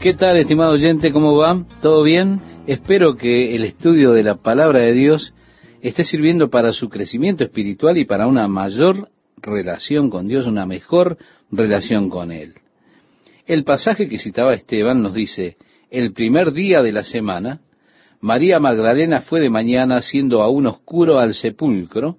[0.00, 1.12] ¿Qué tal, estimado oyente?
[1.12, 1.62] ¿Cómo va?
[1.82, 2.40] ¿Todo bien?
[2.66, 5.34] Espero que el estudio de la palabra de Dios
[5.82, 9.10] esté sirviendo para su crecimiento espiritual y para una mayor
[9.42, 11.18] relación con Dios, una mejor
[11.50, 12.54] relación con Él.
[13.44, 15.58] El pasaje que citaba Esteban nos dice,
[15.90, 17.60] el primer día de la semana,
[18.22, 22.16] María Magdalena fue de mañana siendo aún oscuro al sepulcro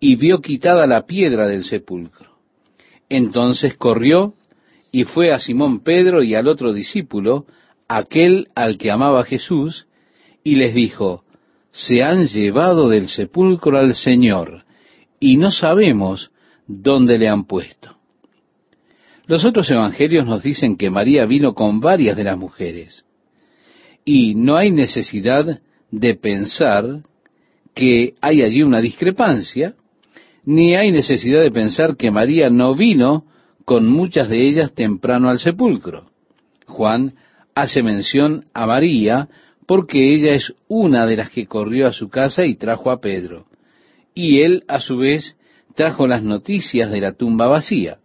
[0.00, 2.30] y vio quitada la piedra del sepulcro.
[3.10, 4.32] Entonces corrió
[4.92, 7.46] y fue a Simón Pedro y al otro discípulo,
[7.88, 9.86] aquel al que amaba Jesús,
[10.42, 11.24] y les dijo,
[11.70, 14.64] se han llevado del sepulcro al Señor,
[15.20, 16.30] y no sabemos
[16.66, 17.96] dónde le han puesto.
[19.26, 23.04] Los otros evangelios nos dicen que María vino con varias de las mujeres,
[24.04, 25.60] y no hay necesidad
[25.90, 27.02] de pensar
[27.74, 29.74] que hay allí una discrepancia,
[30.44, 33.24] ni hay necesidad de pensar que María no vino
[33.70, 36.10] con muchas de ellas temprano al sepulcro.
[36.66, 37.14] Juan
[37.54, 39.28] hace mención a María
[39.64, 43.46] porque ella es una de las que corrió a su casa y trajo a Pedro.
[44.12, 45.36] Y él, a su vez,
[45.76, 47.98] trajo las noticias de la tumba vacía.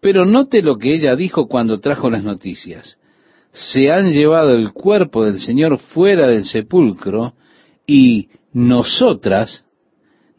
[0.00, 2.98] Pero note lo que ella dijo cuando trajo las noticias.
[3.52, 7.34] Se han llevado el cuerpo del Señor fuera del sepulcro
[7.86, 9.66] y nosotras,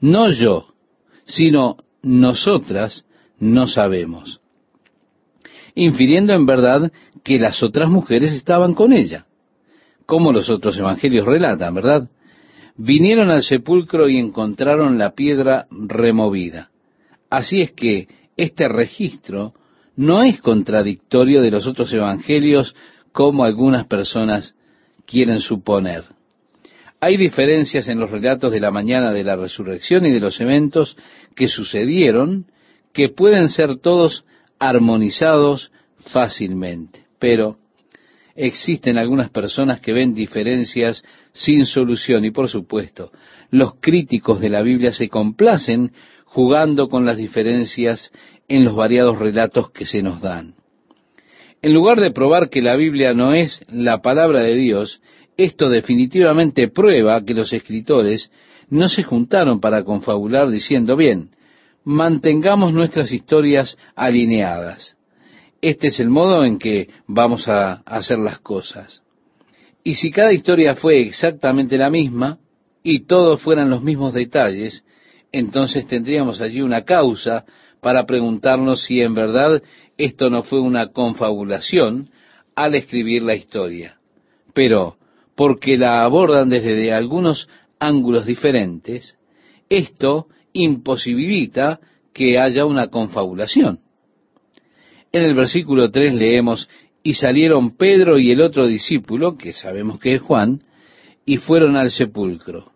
[0.01, 0.65] no yo,
[1.25, 3.05] sino nosotras,
[3.39, 4.41] no sabemos.
[5.75, 6.91] Infiriendo en verdad
[7.23, 9.25] que las otras mujeres estaban con ella,
[10.05, 12.09] como los otros evangelios relatan, ¿verdad?
[12.75, 16.71] Vinieron al sepulcro y encontraron la piedra removida.
[17.29, 18.07] Así es que
[18.37, 19.53] este registro
[19.95, 22.75] no es contradictorio de los otros evangelios
[23.11, 24.55] como algunas personas
[25.05, 26.03] quieren suponer.
[26.99, 30.95] Hay diferencias en los relatos de la mañana de la resurrección y de los eventos
[31.35, 32.45] que sucedieron
[32.97, 34.25] que pueden ser todos
[34.57, 37.05] armonizados fácilmente.
[37.19, 37.57] Pero
[38.35, 43.11] existen algunas personas que ven diferencias sin solución y por supuesto
[43.51, 45.91] los críticos de la Biblia se complacen
[46.25, 48.11] jugando con las diferencias
[48.47, 50.55] en los variados relatos que se nos dan.
[51.61, 55.01] En lugar de probar que la Biblia no es la palabra de Dios,
[55.37, 58.31] esto definitivamente prueba que los escritores
[58.71, 61.29] no se juntaron para confabular diciendo, bien,
[61.87, 64.97] mantengamos nuestras historias alineadas.
[65.61, 69.03] Este es el modo en que vamos a hacer las cosas.
[69.85, 72.39] Y si cada historia fue exactamente la misma
[72.83, 74.83] y todos fueran los mismos detalles,
[75.31, 77.45] entonces tendríamos allí una causa
[77.79, 79.61] para preguntarnos si en verdad
[79.97, 82.09] esto no fue una confabulación
[82.53, 83.97] al escribir la historia.
[84.53, 84.97] Pero,
[85.37, 87.47] porque la abordan desde algunos
[87.79, 89.17] ángulos diferentes,
[89.69, 90.27] esto
[90.57, 91.79] imposibilita
[92.13, 93.79] que haya una confabulación.
[95.11, 96.69] En el versículo 3 leemos,
[97.03, 100.63] y salieron Pedro y el otro discípulo, que sabemos que es Juan,
[101.25, 102.71] y fueron al sepulcro.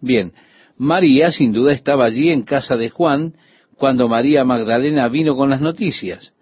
[0.00, 0.32] Bien,
[0.76, 3.34] María sin duda estaba allí en casa de Juan
[3.76, 6.34] cuando María Magdalena vino con las noticias.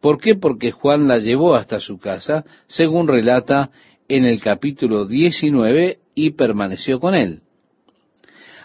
[0.00, 0.34] ¿Por qué?
[0.34, 3.70] Porque Juan la llevó hasta su casa, según relata
[4.08, 7.42] en el capítulo 19, y permaneció con él.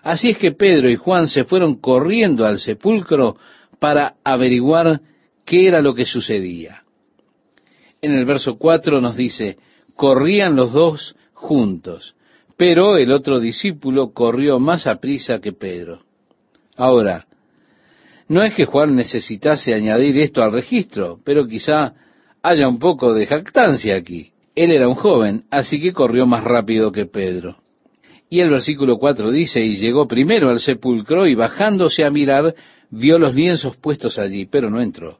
[0.07, 3.35] Así es que Pedro y Juan se fueron corriendo al sepulcro
[3.77, 5.01] para averiguar
[5.43, 6.83] qué era lo que sucedía.
[8.01, 9.57] En el verso 4 nos dice,
[9.97, 12.15] corrían los dos juntos,
[12.55, 16.03] pero el otro discípulo corrió más a prisa que Pedro.
[16.77, 17.25] Ahora,
[18.29, 21.95] no es que Juan necesitase añadir esto al registro, pero quizá
[22.41, 24.31] haya un poco de jactancia aquí.
[24.55, 27.57] Él era un joven, así que corrió más rápido que Pedro.
[28.29, 32.53] Y el versículo 4 dice, y llegó primero al sepulcro y bajándose a mirar,
[32.89, 35.19] vio los lienzos puestos allí, pero no entró.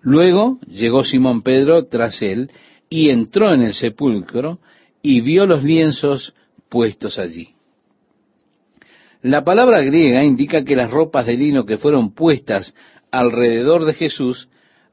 [0.00, 2.50] Luego llegó Simón Pedro tras él
[2.88, 4.60] y entró en el sepulcro
[5.02, 6.34] y vio los lienzos
[6.68, 7.48] puestos allí.
[9.22, 12.74] La palabra griega indica que las ropas de lino que fueron puestas
[13.10, 14.48] alrededor de Jesús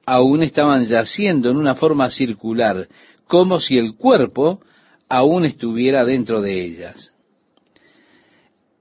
[0.06, 2.88] aún estaban yaciendo en una forma circular,
[3.28, 4.62] como si el cuerpo
[5.08, 7.15] aún estuviera dentro de ellas.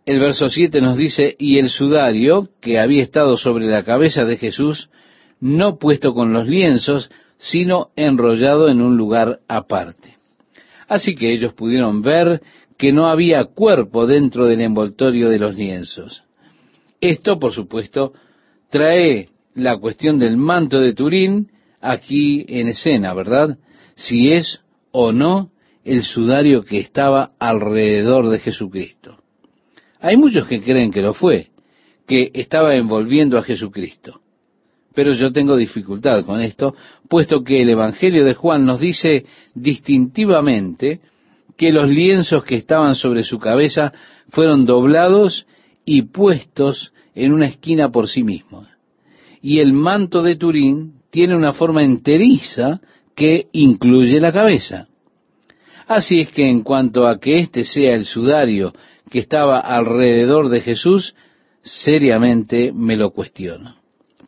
[0.06, 4.36] El verso 7 nos dice, y el sudario que había estado sobre la cabeza de
[4.36, 4.90] Jesús,
[5.40, 10.16] no puesto con los lienzos, sino enrollado en un lugar aparte.
[10.88, 12.42] Así que ellos pudieron ver
[12.76, 16.24] que no había cuerpo dentro del envoltorio de los lienzos.
[17.00, 18.12] Esto, por supuesto,
[18.68, 21.50] trae la cuestión del manto de Turín
[21.80, 23.58] aquí en escena, ¿verdad?
[23.94, 24.60] Si es
[24.90, 25.50] o no
[25.84, 29.13] el sudario que estaba alrededor de Jesucristo.
[30.04, 31.46] Hay muchos que creen que lo fue,
[32.06, 34.20] que estaba envolviendo a Jesucristo.
[34.94, 36.74] Pero yo tengo dificultad con esto,
[37.08, 39.24] puesto que el Evangelio de Juan nos dice
[39.54, 41.00] distintivamente
[41.56, 43.94] que los lienzos que estaban sobre su cabeza
[44.28, 45.46] fueron doblados
[45.86, 48.68] y puestos en una esquina por sí mismos.
[49.40, 52.82] Y el manto de Turín tiene una forma enteriza
[53.16, 54.86] que incluye la cabeza.
[55.86, 58.74] Así es que en cuanto a que este sea el sudario
[59.10, 61.14] que estaba alrededor de Jesús,
[61.62, 63.76] seriamente me lo cuestiono.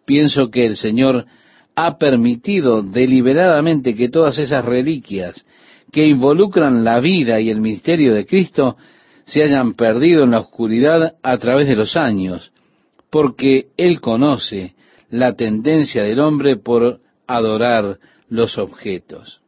[0.04, 1.26] Pienso que el Señor
[1.74, 5.46] ha permitido deliberadamente que todas esas reliquias
[5.92, 8.76] que involucran la vida y el misterio de Cristo
[9.24, 12.52] se hayan perdido en la oscuridad a través de los años,
[13.10, 14.74] porque Él conoce
[15.10, 17.98] la tendencia del hombre por adorar
[18.28, 19.40] los objetos.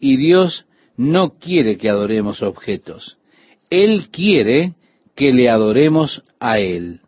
[0.00, 0.66] Y Dios
[0.96, 3.17] no quiere que adoremos objetos.
[3.70, 4.74] Él quiere
[5.14, 7.00] que le adoremos a Él.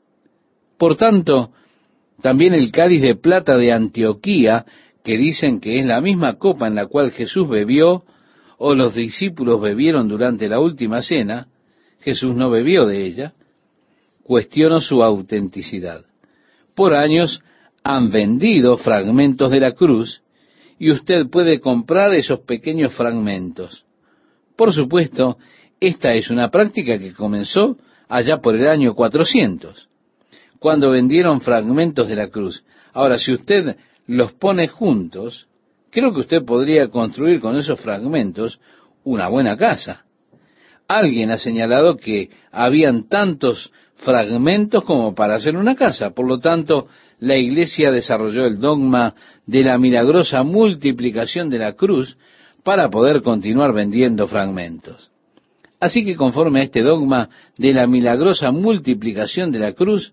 [0.79, 1.53] Por tanto,
[2.23, 4.67] también el cáliz de plata de Antioquía,
[5.05, 8.05] que dicen que es la misma copa en la cual Jesús bebió,
[8.59, 11.49] o los discípulos bebieron durante la última cena,
[12.01, 13.33] Jesús no bebió de ella,
[14.23, 16.05] cuestiono su autenticidad.
[16.75, 17.43] Por años
[17.83, 20.23] han vendido fragmentos de la cruz
[20.79, 23.85] y usted puede comprar esos pequeños fragmentos.
[24.57, 25.39] Por supuesto,
[25.81, 27.79] esta es una práctica que comenzó
[28.09, 29.89] allá por el año 400,
[30.59, 32.63] cuando vendieron fragmentos de la cruz.
[32.93, 35.49] Ahora, si usted los pone juntos,
[35.91, 38.61] creo que usted podría construir con esos fragmentos
[39.05, 40.05] una buena casa.
[40.87, 46.11] Alguien ha señalado que habían tantos fragmentos como para hacer una casa.
[46.11, 46.89] Por lo tanto,
[47.21, 49.15] la iglesia desarrolló el dogma
[49.47, 52.17] de la milagrosa multiplicación de la cruz
[52.65, 55.10] para poder continuar vendiendo fragmentos.
[55.81, 60.13] Así que conforme a este dogma de la milagrosa multiplicación de la cruz,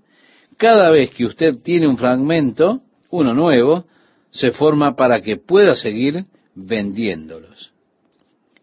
[0.55, 2.81] cada vez que usted tiene un fragmento,
[3.11, 3.85] uno nuevo,
[4.31, 6.25] se forma para que pueda seguir
[6.55, 7.73] vendiéndolos.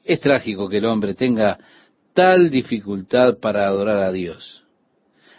[0.02, 1.58] Es trágico que el hombre tenga
[2.14, 4.64] tal dificultad para adorar a Dios.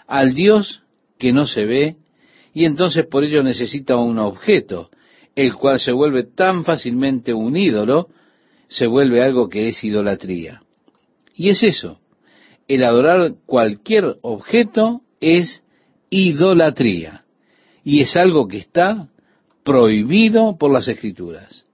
[0.08, 0.84] Al Dios
[1.18, 1.96] que no se ve
[2.54, 4.90] y entonces por ello necesita un objeto,
[5.36, 8.10] el cual se vuelve tan fácilmente un ídolo,
[8.68, 10.62] se vuelve algo que es idolatría.
[11.36, 12.00] Y es eso,
[12.68, 15.62] el adorar cualquier objeto es
[16.10, 17.26] idolatría,
[17.84, 19.10] y es algo que está
[19.64, 21.66] prohibido por las escrituras.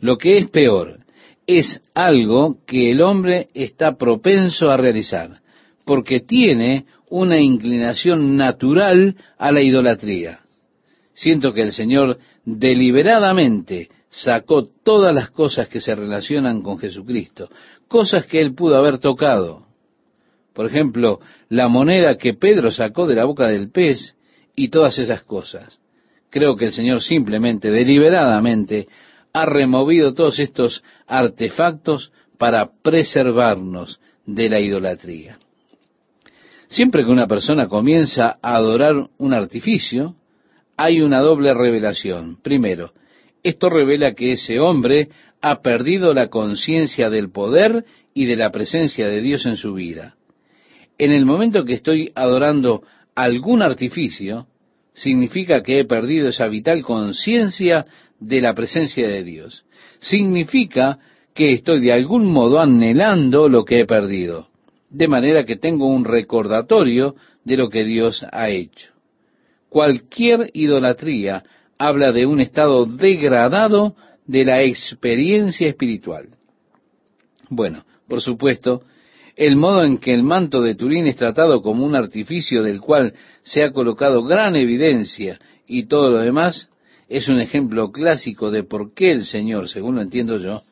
[0.00, 1.00] Lo que es peor,
[1.46, 5.40] es algo que el hombre está propenso a realizar,
[5.84, 10.40] porque tiene una inclinación natural a la idolatría.
[11.14, 17.48] Siento que el Señor deliberadamente sacó todas las cosas que se relacionan con Jesucristo,
[17.88, 19.66] cosas que él pudo haber tocado.
[20.52, 24.16] Por ejemplo, la moneda que Pedro sacó de la boca del pez
[24.54, 25.78] y todas esas cosas.
[26.30, 28.88] Creo que el Señor simplemente, deliberadamente,
[29.32, 35.38] ha removido todos estos artefactos para preservarnos de la idolatría.
[36.68, 40.16] Siempre que una persona comienza a adorar un artificio,
[40.76, 42.38] hay una doble revelación.
[42.42, 42.92] Primero,
[43.42, 45.08] esto revela que ese hombre
[45.50, 47.84] ha perdido la conciencia del poder
[48.14, 50.16] y de la presencia de Dios en su vida.
[50.98, 52.82] En el momento que estoy adorando
[53.14, 54.46] algún artificio,
[54.92, 57.86] significa que he perdido esa vital conciencia
[58.18, 59.64] de la presencia de Dios.
[59.98, 60.98] Significa
[61.34, 64.48] que estoy de algún modo anhelando lo que he perdido
[64.90, 68.92] de manera que tengo un recordatorio de lo que Dios ha hecho.
[69.68, 71.44] Cualquier idolatría
[71.78, 76.28] habla de un estado degradado de la experiencia espiritual.
[77.48, 78.82] Bueno, por supuesto,
[79.36, 83.14] el modo en que el manto de Turín es tratado como un artificio del cual
[83.42, 86.68] se ha colocado gran evidencia y todo lo demás,
[87.08, 90.62] es un ejemplo clásico de por qué el Señor, según lo entiendo yo,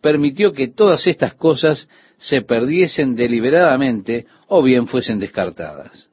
[0.00, 6.11] permitió que todas estas cosas se perdiesen deliberadamente o bien fuesen descartadas.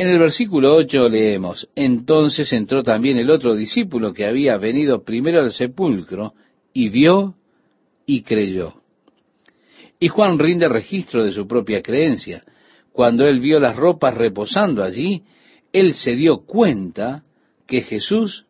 [0.00, 5.40] En el versículo 8 leemos, entonces entró también el otro discípulo que había venido primero
[5.40, 6.32] al sepulcro
[6.72, 7.34] y vio
[8.06, 8.80] y creyó.
[9.98, 12.42] Y Juan rinde registro de su propia creencia.
[12.92, 15.22] Cuando él vio las ropas reposando allí,
[15.70, 17.22] él se dio cuenta
[17.66, 18.46] que Jesús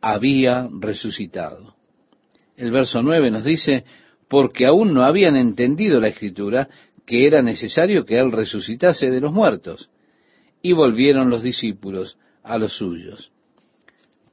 [0.00, 1.74] había resucitado.
[2.56, 3.84] El verso 9 nos dice,
[4.28, 6.68] porque aún no habían entendido la escritura
[7.04, 9.90] que era necesario que Él resucitase de los muertos.
[10.62, 13.30] Y volvieron los discípulos a los suyos.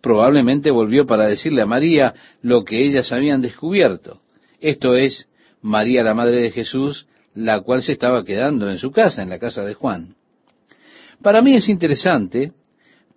[0.01, 4.21] Probablemente volvió para decirle a María lo que ellas habían descubierto.
[4.59, 5.27] Esto es,
[5.61, 9.39] María la Madre de Jesús, la cual se estaba quedando en su casa, en la
[9.39, 10.15] casa de Juan.
[11.21, 12.51] Para mí es interesante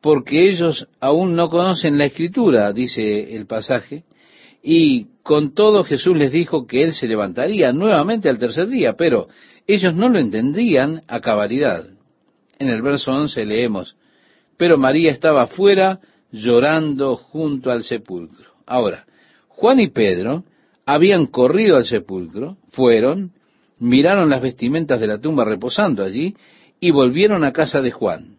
[0.01, 4.05] porque ellos aún no conocen la escritura, dice el pasaje,
[4.63, 9.29] y con todo Jesús les dijo que Él se levantaría nuevamente al tercer día, pero
[9.67, 11.85] ellos no lo entendían a cabalidad.
[12.61, 13.97] En el verso 11 leemos,
[14.59, 15.99] pero María estaba afuera
[16.31, 18.51] llorando junto al sepulcro.
[18.67, 19.07] Ahora,
[19.49, 20.45] Juan y Pedro
[20.85, 23.33] habían corrido al sepulcro, fueron,
[23.79, 26.37] miraron las vestimentas de la tumba reposando allí
[26.79, 28.37] y volvieron a casa de Juan.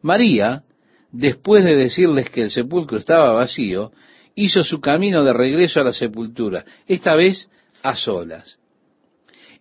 [0.00, 0.62] María,
[1.10, 3.90] después de decirles que el sepulcro estaba vacío,
[4.36, 7.50] hizo su camino de regreso a la sepultura, esta vez
[7.82, 8.60] a solas.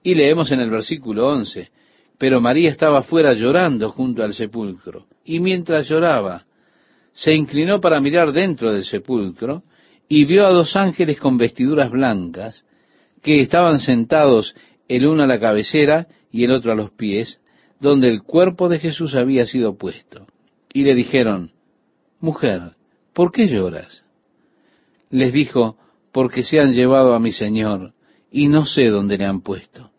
[0.04, 1.72] Y leemos en el versículo 11,
[2.20, 6.46] pero María estaba fuera llorando junto al sepulcro, y mientras lloraba,
[7.14, 9.64] se inclinó para mirar dentro del sepulcro,
[10.08, 12.66] y vio a dos ángeles con vestiduras blancas,
[13.24, 14.54] que estaban sentados
[14.88, 17.42] el uno a la cabecera y el otro a los pies,
[17.80, 20.28] donde el cuerpo de Jesús había sido puesto.
[20.74, 21.52] Y le dijeron,
[22.20, 22.74] Mujer,
[23.14, 24.04] ¿por qué lloras?
[25.10, 25.78] les dijo,
[26.12, 27.94] porque se han llevado a mi Señor
[28.32, 29.92] y no sé dónde le han puesto.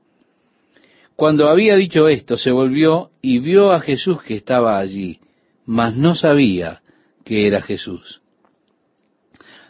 [1.20, 5.20] Cuando había dicho esto, se volvió y vio a Jesús que estaba allí,
[5.66, 6.80] mas no sabía
[7.26, 8.22] que era Jesús.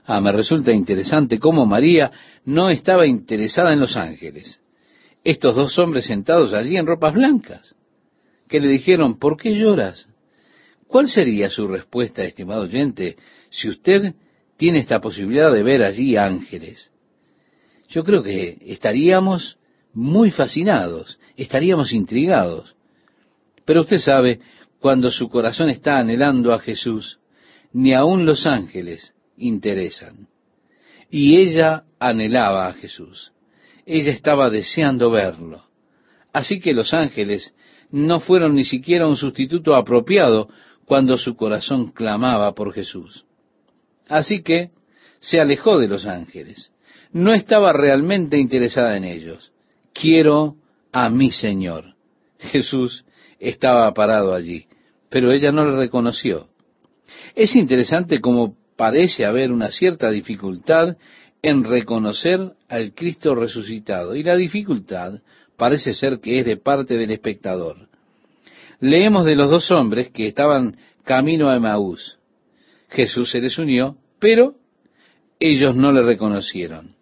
[0.04, 2.12] Ah, me resulta interesante cómo María
[2.44, 4.60] no estaba interesada en los ángeles.
[5.24, 7.74] Estos dos hombres sentados allí en ropas blancas,
[8.46, 10.08] que le dijeron, ¿por qué lloras?
[10.86, 13.16] ¿Cuál sería su respuesta, estimado oyente,
[13.50, 14.14] si usted
[14.56, 16.92] tiene esta posibilidad de ver allí ángeles.
[17.88, 19.58] Yo creo que estaríamos
[19.92, 22.76] muy fascinados, estaríamos intrigados.
[23.64, 24.40] Pero usted sabe,
[24.78, 27.18] cuando su corazón está anhelando a Jesús,
[27.72, 30.28] ni aun los ángeles interesan.
[31.10, 33.32] Y ella anhelaba a Jesús.
[33.86, 35.62] Ella estaba deseando verlo.
[36.32, 37.54] Así que los ángeles
[37.90, 40.48] no fueron ni siquiera un sustituto apropiado
[40.84, 43.24] cuando su corazón clamaba por Jesús.
[44.08, 44.70] Así que
[45.20, 46.70] se alejó de los ángeles.
[47.12, 49.52] No estaba realmente interesada en ellos.
[49.92, 50.56] Quiero
[50.92, 51.94] a mi Señor.
[52.38, 53.04] Jesús
[53.38, 54.66] estaba parado allí,
[55.08, 56.48] pero ella no le reconoció.
[57.34, 60.96] Es interesante cómo parece haber una cierta dificultad
[61.42, 65.20] en reconocer al Cristo resucitado, y la dificultad
[65.56, 67.88] parece ser que es de parte del espectador.
[68.80, 72.18] Leemos de los dos hombres que estaban camino a Emaús.
[72.88, 74.54] Jesús se les unió, pero
[75.38, 76.96] ellos no le reconocieron.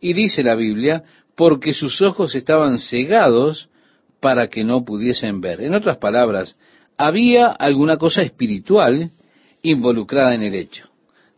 [0.00, 1.04] Y dice la Biblia,
[1.42, 3.68] porque sus ojos estaban cegados
[4.20, 5.60] para que no pudiesen ver.
[5.60, 6.56] En otras palabras,
[6.96, 9.10] había alguna cosa espiritual
[9.60, 10.88] involucrada en el hecho,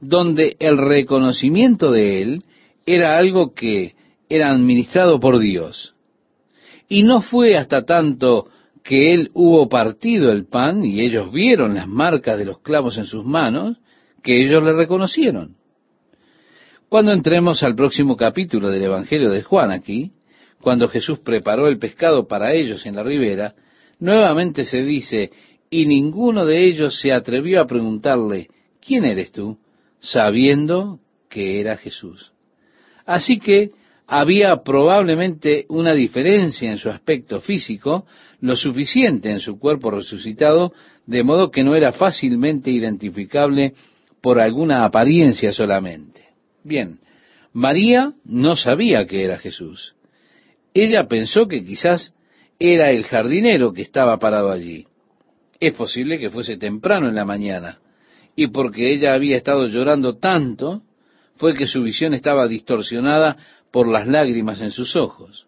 [0.01, 2.43] donde el reconocimiento de él
[2.85, 3.95] era algo que
[4.29, 5.95] era administrado por Dios.
[6.87, 8.49] Y no fue hasta tanto
[8.83, 13.05] que él hubo partido el pan y ellos vieron las marcas de los clavos en
[13.05, 13.81] sus manos,
[14.23, 15.57] que ellos le reconocieron.
[16.95, 20.13] Cuando entremos al próximo capítulo del Evangelio de Juan aquí,
[20.61, 23.57] cuando Jesús preparó el pescado para ellos en la ribera,
[23.99, 25.33] nuevamente se dice,
[25.69, 28.47] y ninguno de ellos se atrevió a preguntarle,
[28.81, 29.59] ¿quién eres tú?
[29.99, 32.31] sabiendo que era Jesús.
[33.05, 33.73] Así que
[34.07, 38.07] había probablemente una diferencia en su aspecto físico,
[38.41, 40.73] lo suficiente en su cuerpo resucitado,
[41.07, 43.75] de modo que no era fácilmente identificable
[44.21, 46.24] por alguna apariencia solamente.
[46.65, 46.99] Bien,
[47.53, 49.95] María no sabía que era Jesús.
[50.73, 52.15] Ella pensó que quizás
[52.59, 54.87] era el jardinero que estaba parado allí.
[55.61, 57.79] Es posible que fuese temprano en la mañana,
[58.35, 60.83] y porque ella había estado llorando tanto,
[61.37, 63.37] fue que su visión estaba distorsionada
[63.71, 65.47] por las lágrimas en sus ojos.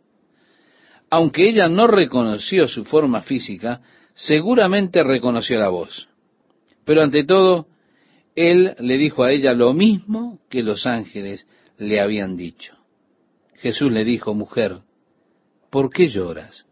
[1.11, 3.81] Aunque ella no reconoció su forma física,
[4.15, 6.09] seguramente reconoció la voz.
[6.85, 7.67] Pero ante todo,
[8.37, 11.47] él le dijo a ella lo mismo que los ángeles
[11.79, 12.75] le habían dicho.
[13.55, 14.81] Jesús le dijo, mujer,
[15.71, 16.67] ¿por qué lloras?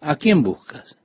[0.00, 0.96] ¿A quién buscas?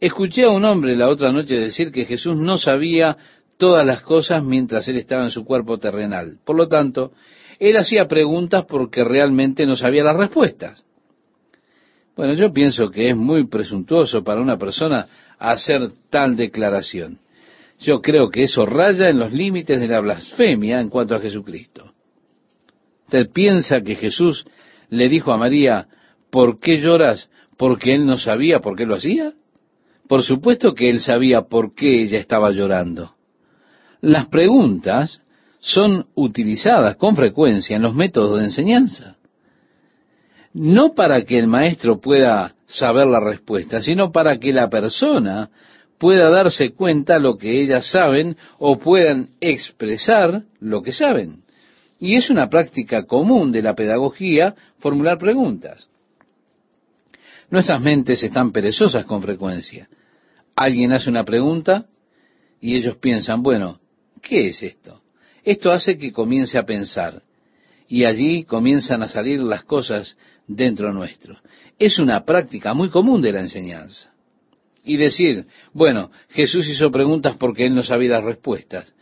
[0.00, 3.16] Escuché a un hombre la otra noche decir que Jesús no sabía
[3.56, 6.38] todas las cosas mientras él estaba en su cuerpo terrenal.
[6.44, 7.12] Por lo tanto,
[7.58, 10.84] él hacía preguntas porque realmente no sabía las respuestas.
[12.16, 15.06] Bueno, yo pienso que es muy presuntuoso para una persona
[15.38, 17.20] hacer tal declaración.
[17.78, 21.92] Yo creo que eso raya en los límites de la blasfemia en cuanto a Jesucristo.
[23.04, 24.46] ¿Usted piensa que Jesús
[24.88, 25.86] le dijo a María,
[26.30, 27.28] ¿por qué lloras?
[27.56, 29.32] ¿Porque él no sabía por qué lo hacía?
[30.08, 33.14] Por supuesto que él sabía por qué ella estaba llorando.
[34.00, 35.22] Las preguntas
[35.58, 39.16] son utilizadas con frecuencia en los métodos de enseñanza.
[40.52, 45.50] No para que el maestro pueda saber la respuesta, sino para que la persona
[45.98, 51.42] pueda darse cuenta lo que ellas saben o puedan expresar lo que saben.
[51.98, 55.88] Y es una práctica común de la pedagogía formular preguntas.
[57.50, 59.88] Nuestras mentes están perezosas con frecuencia.
[60.54, 61.86] Alguien hace una pregunta
[62.60, 63.78] y ellos piensan, bueno,
[64.20, 65.02] ¿qué es esto?
[65.44, 67.22] Esto hace que comience a pensar
[67.88, 71.38] y allí comienzan a salir las cosas dentro nuestro.
[71.78, 74.10] Es una práctica muy común de la enseñanza.
[74.86, 78.94] Y decir, bueno, Jesús hizo preguntas porque él no sabía las respuestas.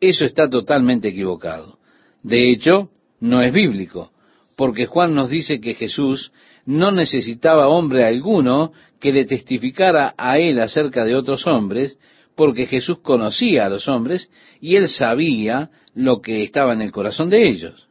[0.00, 1.78] Eso está totalmente equivocado.
[2.22, 2.88] De hecho,
[3.20, 4.12] no es bíblico,
[4.56, 6.32] porque Juan nos dice que Jesús
[6.64, 11.98] no necesitaba hombre alguno que le testificara a él acerca de otros hombres,
[12.34, 17.28] porque Jesús conocía a los hombres y él sabía lo que estaba en el corazón
[17.28, 17.88] de ellos.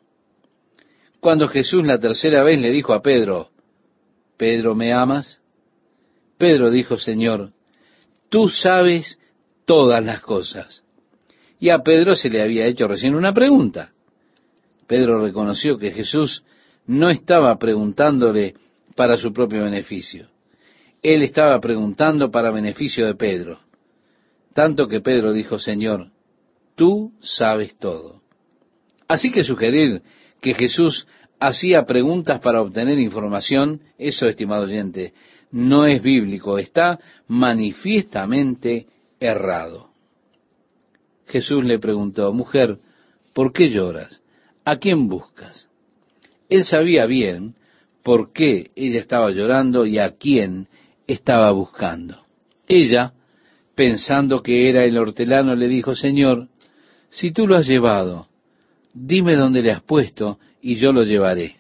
[1.20, 3.50] Cuando Jesús la tercera vez le dijo a Pedro,
[4.38, 5.40] Pedro, ¿me amas?
[6.44, 7.54] Pedro dijo, Señor,
[8.28, 9.18] tú sabes
[9.64, 10.84] todas las cosas.
[11.58, 13.94] Y a Pedro se le había hecho recién una pregunta.
[14.86, 16.44] Pedro reconoció que Jesús
[16.86, 18.56] no estaba preguntándole
[18.94, 20.28] para su propio beneficio.
[21.02, 23.60] Él estaba preguntando para beneficio de Pedro.
[24.54, 26.10] Tanto que Pedro dijo, Señor,
[26.76, 28.22] tú sabes todo.
[29.08, 30.02] Así que sugerir
[30.42, 31.08] que Jesús
[31.40, 35.14] hacía preguntas para obtener información, eso, estimado oyente,
[35.54, 38.88] no es bíblico, está manifiestamente
[39.20, 39.92] errado.
[41.28, 42.80] Jesús le preguntó, mujer,
[43.34, 44.22] ¿por qué lloras?
[44.66, 45.70] ¿A quién buscas?
[46.50, 47.56] Él sabía bien
[48.04, 50.68] por qué ella estaba llorando y a quién
[51.06, 52.24] estaba buscando.
[52.68, 53.14] Ella,
[53.76, 56.48] pensando que era el hortelano, le dijo, Señor,
[57.10, 58.28] si tú lo has llevado,
[58.92, 61.58] dime dónde le has puesto y yo lo llevaré.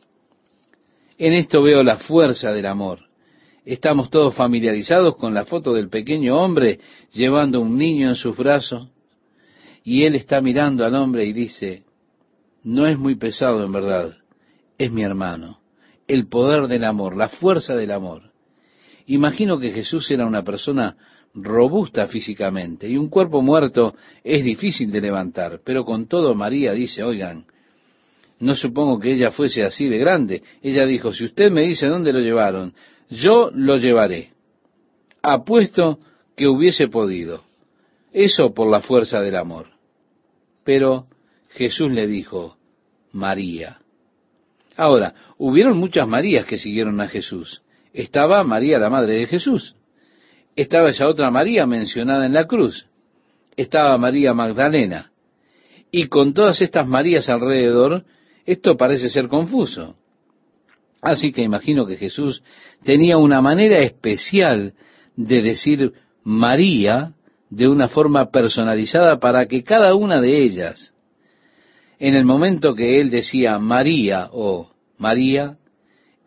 [1.19, 3.12] En esto veo la fuerza del amor.
[3.65, 6.79] Estamos todos familiarizados con la foto del pequeño hombre
[7.13, 8.89] llevando un niño en sus brazos
[9.83, 11.83] y él está mirando al hombre y dice,
[12.63, 14.17] no es muy pesado en verdad,
[14.77, 15.63] es mi hermano
[16.07, 18.23] el poder del amor, la fuerza del amor.
[19.07, 20.95] Imagino que Jesús era una persona
[21.33, 27.03] robusta físicamente y un cuerpo muerto es difícil de levantar, pero con todo María dice,
[27.03, 27.45] oigan,
[28.39, 30.43] no supongo que ella fuese así de grande.
[30.61, 32.73] Ella dijo, si usted me dice dónde lo llevaron,
[33.13, 34.31] yo lo llevaré.
[35.21, 35.99] Apuesto
[36.35, 37.43] que hubiese podido.
[38.11, 39.67] Eso por la fuerza del amor.
[40.63, 41.07] Pero
[41.49, 42.57] Jesús le dijo,
[43.11, 43.79] María.
[44.75, 47.61] Ahora, hubieron muchas Marías que siguieron a Jesús.
[47.93, 49.75] Estaba María, la madre de Jesús.
[50.55, 52.87] Estaba esa otra María mencionada en la cruz.
[53.55, 55.11] Estaba María Magdalena.
[55.91, 58.03] Y con todas estas Marías alrededor,
[58.45, 59.95] esto parece ser confuso.
[61.03, 62.41] Así que imagino que Jesús
[62.83, 64.73] tenía una manera especial
[65.15, 67.13] de decir María
[67.49, 70.93] de una forma personalizada para que cada una de ellas
[71.99, 75.57] en el momento que él decía María o María,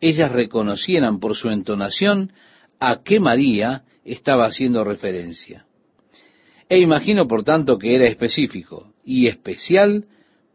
[0.01, 2.33] ellas reconocieran por su entonación
[2.79, 5.67] a qué María estaba haciendo referencia.
[6.69, 10.07] E imagino, por tanto, que era específico y especial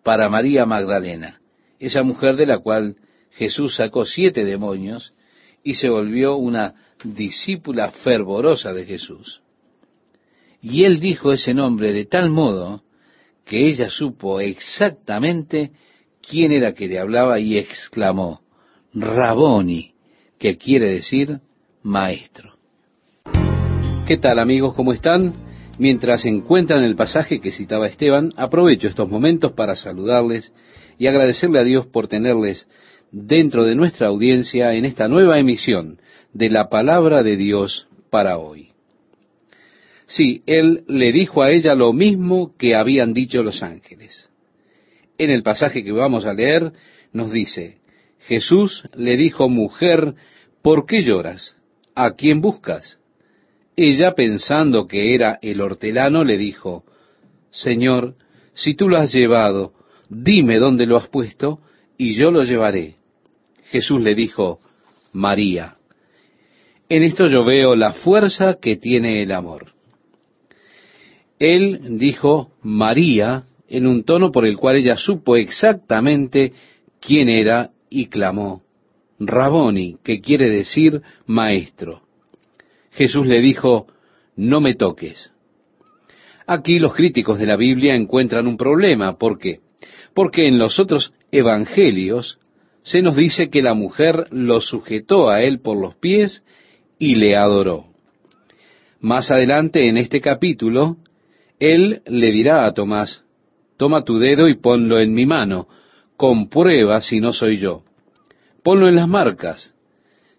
[0.04, 1.40] para María Magdalena,
[1.80, 2.96] esa mujer de la cual
[3.32, 5.13] Jesús sacó siete demonios
[5.63, 9.41] y se volvió una discípula fervorosa de Jesús.
[10.62, 12.84] Y él dijo ese nombre de tal modo
[13.46, 15.72] que ella supo exactamente
[16.22, 18.41] quién era que le hablaba y exclamó,
[18.94, 19.94] Raboni,
[20.38, 21.39] que quiere decir
[21.82, 22.54] maestro.
[24.06, 24.74] ¿Qué tal amigos?
[24.76, 25.34] ¿Cómo están?
[25.80, 30.54] Mientras encuentran el pasaje que citaba Esteban, aprovecho estos momentos para saludarles
[31.00, 32.67] y agradecerle a Dios por tenerles
[33.12, 36.00] dentro de nuestra audiencia en esta nueva emisión
[36.34, 38.69] de la palabra de Dios para hoy.
[40.06, 44.28] Sí, él le dijo a ella lo mismo que habían dicho los ángeles.
[45.17, 46.74] En el pasaje que vamos a leer
[47.13, 47.78] nos dice,
[48.19, 50.15] Jesús le dijo, mujer,
[50.62, 51.56] ¿por qué lloras?
[51.95, 53.00] ¿A quién buscas?
[53.76, 56.84] Ella, pensando que era el hortelano, le dijo,
[57.52, 58.15] Señor,
[58.54, 59.74] si tú lo has llevado,
[60.10, 61.62] dime dónde lo has puesto,
[61.97, 63.01] y yo lo llevaré.
[63.72, 64.60] Jesús le dijo,
[65.14, 65.78] María.
[66.90, 69.72] En esto yo veo la fuerza que tiene el amor.
[71.40, 76.52] Él dijo María en un tono por el cual ella supo exactamente
[77.00, 78.62] quién era y clamó,
[79.20, 82.02] Raboni, que quiere decir maestro.
[82.92, 83.88] Jesús le dijo,
[84.36, 85.32] no me toques.
[86.46, 89.18] Aquí los críticos de la Biblia encuentran un problema.
[89.18, 89.62] ¿Por qué?
[90.14, 92.38] Porque en los otros evangelios
[92.84, 96.44] se nos dice que la mujer lo sujetó a él por los pies
[96.98, 97.86] y le adoró.
[99.00, 100.98] Más adelante en este capítulo,
[101.60, 103.24] él le dirá a Tomás,
[103.78, 105.67] toma tu dedo y ponlo en mi mano,
[106.17, 107.84] comprueba si no soy yo.
[108.63, 109.74] Ponlo en las marcas.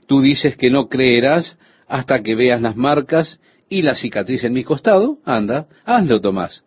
[0.06, 1.56] Tú dices que no creerás
[1.88, 5.18] hasta que veas las marcas y la cicatriz en mi costado.
[5.24, 6.64] Anda, hazlo, Tomás.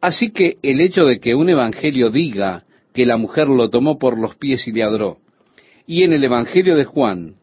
[0.00, 4.18] Así que el hecho de que un evangelio diga que la mujer lo tomó por
[4.18, 5.18] los pies y le adoró,
[5.86, 7.36] y en el evangelio de Juan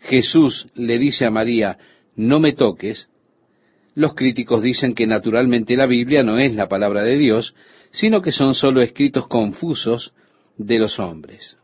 [0.00, 1.78] Jesús le dice a María,
[2.14, 3.08] no me toques,
[3.94, 7.54] los críticos dicen que naturalmente la Biblia no es la palabra de Dios,
[7.90, 10.12] sino que son solo escritos confusos
[10.56, 11.56] de los hombres.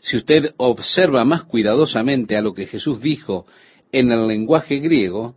[0.00, 3.46] Si usted observa más cuidadosamente a lo que Jesús dijo
[3.92, 5.36] en el lenguaje griego,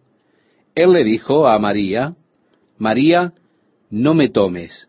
[0.75, 2.15] Él le dijo a María,
[2.77, 3.33] María,
[3.89, 4.88] no me tomes.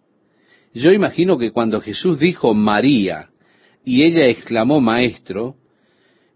[0.73, 3.29] Yo imagino que cuando Jesús dijo María
[3.85, 5.57] y ella exclamó Maestro,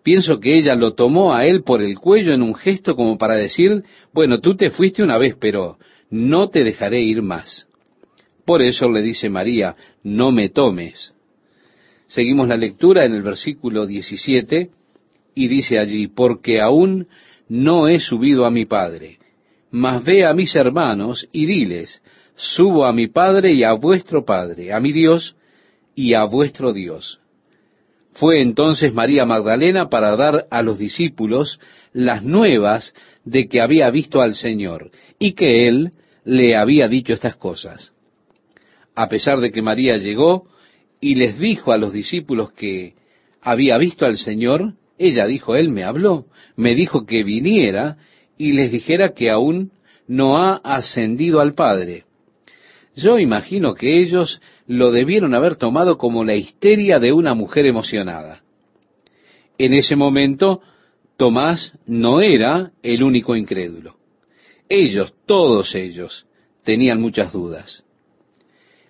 [0.03, 3.37] pienso que ella lo tomó a él por el cuello en un gesto como para
[3.37, 5.79] decir, bueno, tú te fuiste una vez, pero
[6.11, 7.69] no te dejaré ir más.
[8.45, 11.15] Por eso le dice María, no me tomes.
[12.07, 14.71] Seguimos la lectura en el versículo 17
[15.35, 17.07] y dice allí, porque aún
[17.49, 19.19] no he subido a mi Padre,
[19.71, 22.03] mas ve a mis hermanos y diles,
[22.35, 25.37] subo a mi Padre y a vuestro Padre, a mi Dios
[25.95, 27.21] y a vuestro Dios.
[28.13, 31.59] Fue entonces María Magdalena para dar a los discípulos
[31.93, 32.95] las nuevas
[33.25, 35.91] de que había visto al Señor y que Él
[36.25, 37.93] le había dicho estas cosas.
[38.95, 40.47] A pesar de que María llegó
[41.01, 42.95] y les dijo a los discípulos que
[43.41, 47.97] había visto al Señor, ella dijo, Él me habló, me dijo que viniera
[48.39, 49.73] y les dijera que aún
[50.07, 52.05] no ha ascendido al Padre.
[52.97, 58.43] Yo imagino que ellos lo debieron haber tomado como la histeria de una mujer emocionada.
[59.59, 60.61] En ese momento,
[61.17, 63.97] Tomás no era el único incrédulo.
[64.69, 66.27] Ellos, todos ellos,
[66.65, 67.85] tenían muchas dudas.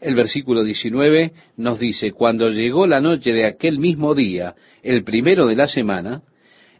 [0.00, 5.46] El versículo 19 nos dice, cuando llegó la noche de aquel mismo día, el primero
[5.46, 6.22] de la semana,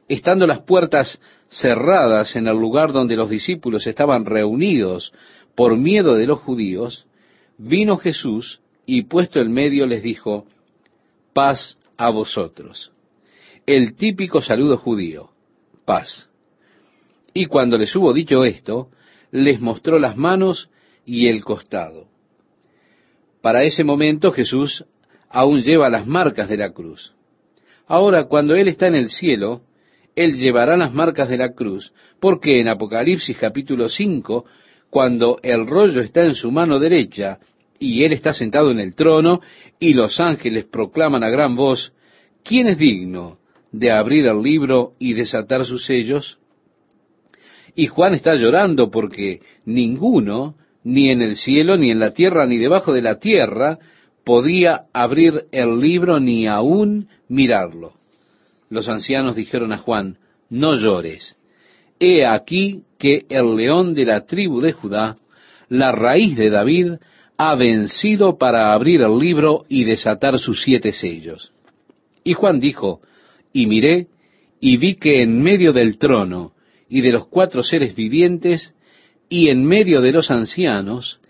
[0.08, 5.12] estando las puertas cerradas en el lugar donde los discípulos estaban reunidos
[5.54, 7.06] por miedo de los judíos,
[7.58, 10.46] vino Jesús y puesto en medio les dijo,
[11.32, 12.92] paz a vosotros.
[13.66, 15.30] El típico saludo judío,
[15.84, 16.28] paz.
[17.32, 18.90] Y cuando les hubo dicho esto,
[19.30, 20.68] les mostró las manos
[21.04, 22.08] y el costado.
[23.40, 24.84] Para ese momento Jesús
[25.28, 27.12] aún lleva las marcas de la cruz.
[27.86, 29.62] Ahora, cuando Él está en el cielo,
[30.14, 34.44] Él llevará las marcas de la cruz, porque en Apocalipsis capítulo 5
[34.94, 37.40] cuando el rollo está en su mano derecha
[37.80, 39.40] y él está sentado en el trono
[39.80, 41.92] y los ángeles proclaman a gran voz,
[42.44, 43.38] ¿quién es digno
[43.72, 46.38] de abrir el libro y desatar sus sellos?
[47.74, 50.54] Y Juan está llorando porque ninguno,
[50.84, 53.80] ni en el cielo, ni en la tierra, ni debajo de la tierra,
[54.22, 57.94] podía abrir el libro ni aún mirarlo.
[58.70, 60.18] Los ancianos dijeron a Juan,
[60.50, 61.36] no llores.
[61.98, 65.18] He aquí que el león de la tribu de Judá,
[65.68, 66.92] la raíz de David,
[67.36, 71.52] ha vencido para abrir el libro y desatar sus siete sellos.
[72.24, 73.02] Y Juan dijo,
[73.52, 74.06] y miré,
[74.58, 76.52] y vi que en medio del trono
[76.88, 78.72] y de los cuatro seres vivientes,
[79.28, 81.20] y en medio de los ancianos,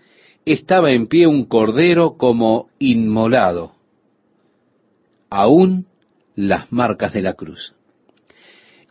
[0.45, 3.73] estaba en pie un cordero como inmolado,
[5.29, 5.87] aún
[6.35, 7.74] las marcas de la cruz.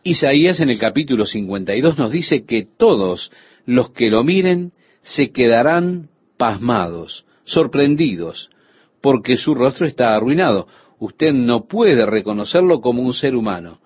[0.07, 3.31] Isaías en el capítulo 52 nos dice que todos
[3.65, 8.51] los que lo miren se quedarán pasmados, sorprendidos,
[9.01, 10.67] porque su rostro está arruinado.
[10.99, 13.79] Usted no puede reconocerlo como un ser humano.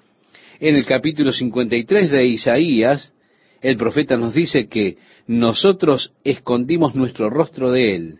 [0.59, 3.13] En el capítulo 53 de Isaías,
[3.61, 8.19] el profeta nos dice que nosotros escondimos nuestro rostro de él.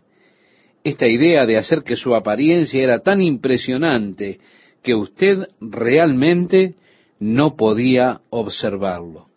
[0.86, 4.40] Esta idea de hacer que su apariencia era tan impresionante
[4.82, 6.76] que usted realmente
[7.20, 9.28] no podía observarlo.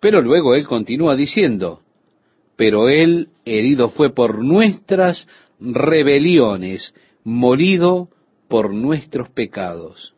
[0.00, 1.80] Pero luego él continúa diciendo,
[2.56, 5.26] pero él herido fue por nuestras
[5.58, 8.08] rebeliones, molido
[8.48, 10.14] por nuestros pecados.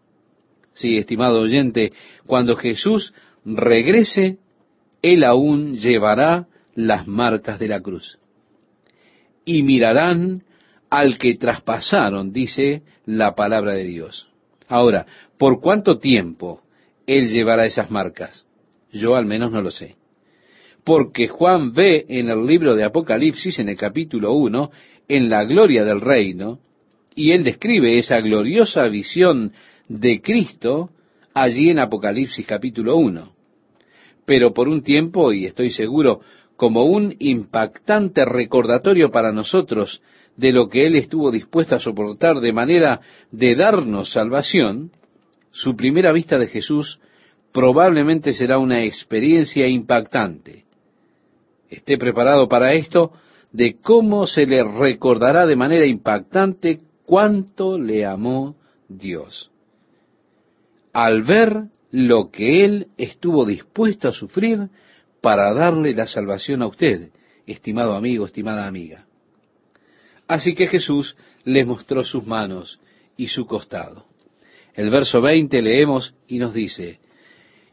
[0.72, 1.92] Sí, estimado oyente,
[2.26, 4.38] cuando Jesús regrese,
[5.02, 8.18] él aún llevará las marcas de la cruz.
[9.44, 10.42] Y mirarán
[10.90, 14.28] al que traspasaron, dice la palabra de Dios.
[14.68, 15.06] Ahora,
[15.38, 16.62] ¿por cuánto tiempo
[17.06, 18.46] él llevará esas marcas?
[18.92, 19.96] Yo al menos no lo sé.
[20.84, 24.70] Porque Juan ve en el libro de Apocalipsis, en el capítulo 1,
[25.08, 26.60] en la gloria del reino,
[27.14, 29.52] y él describe esa gloriosa visión
[29.88, 30.90] de Cristo
[31.32, 33.32] allí en Apocalipsis capítulo 1.
[34.26, 36.20] pero por un tiempo, y estoy seguro,
[36.56, 40.00] como un impactante recordatorio para nosotros
[40.36, 44.90] de lo que Él estuvo dispuesto a soportar de manera de darnos salvación,
[45.54, 46.98] su primera vista de Jesús
[47.52, 50.64] probablemente será una experiencia impactante.
[51.70, 53.12] Esté preparado para esto
[53.52, 58.56] de cómo se le recordará de manera impactante cuánto le amó
[58.88, 59.52] Dios.
[60.92, 64.70] Al ver lo que Él estuvo dispuesto a sufrir
[65.20, 67.10] para darle la salvación a usted,
[67.46, 69.06] estimado amigo, estimada amiga.
[70.26, 72.80] Así que Jesús les mostró sus manos
[73.16, 74.13] y su costado.
[74.74, 76.98] El verso 20 leemos y nos dice,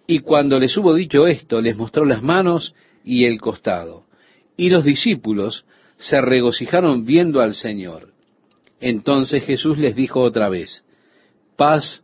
[0.08, 4.06] y cuando les hubo dicho esto, les mostró las manos y el costado.
[4.58, 5.66] Y los discípulos
[5.98, 8.10] se regocijaron viendo al Señor.
[8.80, 10.84] Entonces Jesús les dijo otra vez,
[11.56, 12.04] paz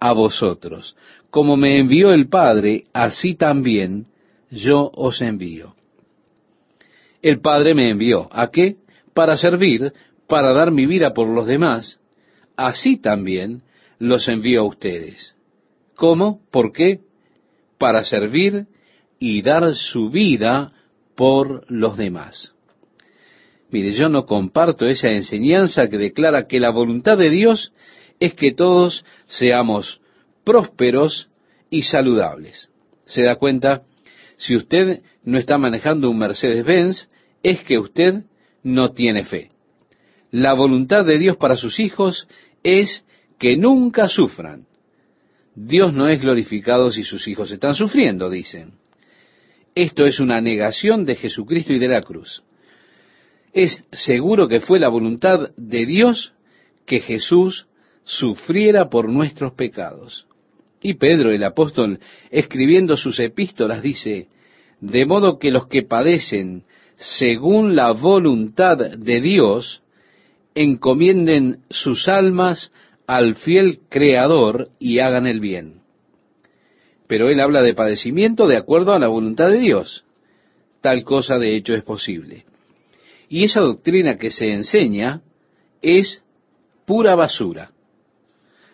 [0.00, 0.96] a vosotros.
[1.30, 4.06] Como me envió el Padre, así también
[4.50, 5.74] yo os envío.
[7.22, 8.28] El Padre me envió.
[8.32, 8.76] ¿A qué?
[9.14, 9.92] Para servir,
[10.26, 11.98] para dar mi vida por los demás.
[12.56, 13.62] Así también
[13.98, 15.36] los envío a ustedes.
[15.94, 16.40] ¿Cómo?
[16.50, 17.00] ¿Por qué?
[17.78, 18.66] Para servir
[19.18, 20.72] y dar su vida
[21.14, 22.52] por los demás.
[23.70, 27.72] Mire, yo no comparto esa enseñanza que declara que la voluntad de Dios
[28.20, 30.00] es que todos seamos
[30.44, 31.28] prósperos
[31.70, 32.70] y saludables.
[33.04, 33.82] ¿Se da cuenta?
[34.36, 37.08] Si usted no está manejando un Mercedes-Benz,
[37.42, 38.24] es que usted
[38.62, 39.50] no tiene fe.
[40.30, 42.28] La voluntad de Dios para sus hijos
[42.62, 43.04] es
[43.44, 44.64] que nunca sufran.
[45.54, 48.72] Dios no es glorificado si sus hijos están sufriendo, dicen.
[49.74, 52.42] Esto es una negación de Jesucristo y de la cruz.
[53.52, 56.32] Es seguro que fue la voluntad de Dios
[56.86, 57.66] que Jesús
[58.04, 60.26] sufriera por nuestros pecados.
[60.80, 64.28] Y Pedro, el apóstol, escribiendo sus epístolas, dice,
[64.80, 66.64] de modo que los que padecen
[66.96, 69.82] según la voluntad de Dios,
[70.54, 72.72] encomienden sus almas
[73.06, 75.80] al fiel Creador y hagan el bien.
[77.06, 80.04] Pero él habla de padecimiento de acuerdo a la voluntad de Dios.
[80.80, 82.44] Tal cosa de hecho es posible.
[83.28, 85.22] Y esa doctrina que se enseña
[85.82, 86.22] es
[86.86, 87.70] pura basura.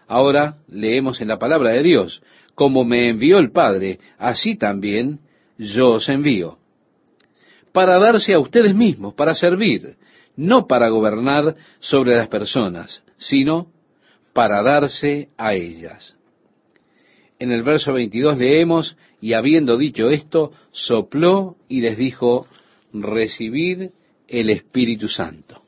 [0.06, 2.22] Ahora leemos en la palabra de Dios,
[2.54, 5.20] como me envió el Padre, así también
[5.56, 6.58] yo os envío.
[7.72, 9.96] Para darse a ustedes mismos, para servir,
[10.36, 13.68] no para gobernar sobre las personas, sino
[14.32, 16.16] para darse a ellas.
[17.38, 22.46] En el verso 22 leemos, y habiendo dicho esto, sopló y les dijo,
[22.92, 23.90] recibid
[24.28, 25.62] el Espíritu Santo.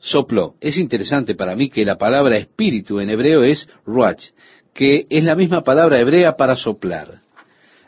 [0.00, 0.54] Sopló.
[0.60, 4.28] Es interesante para mí que la palabra espíritu en hebreo es ruach,
[4.72, 7.20] que es la misma palabra hebrea para soplar.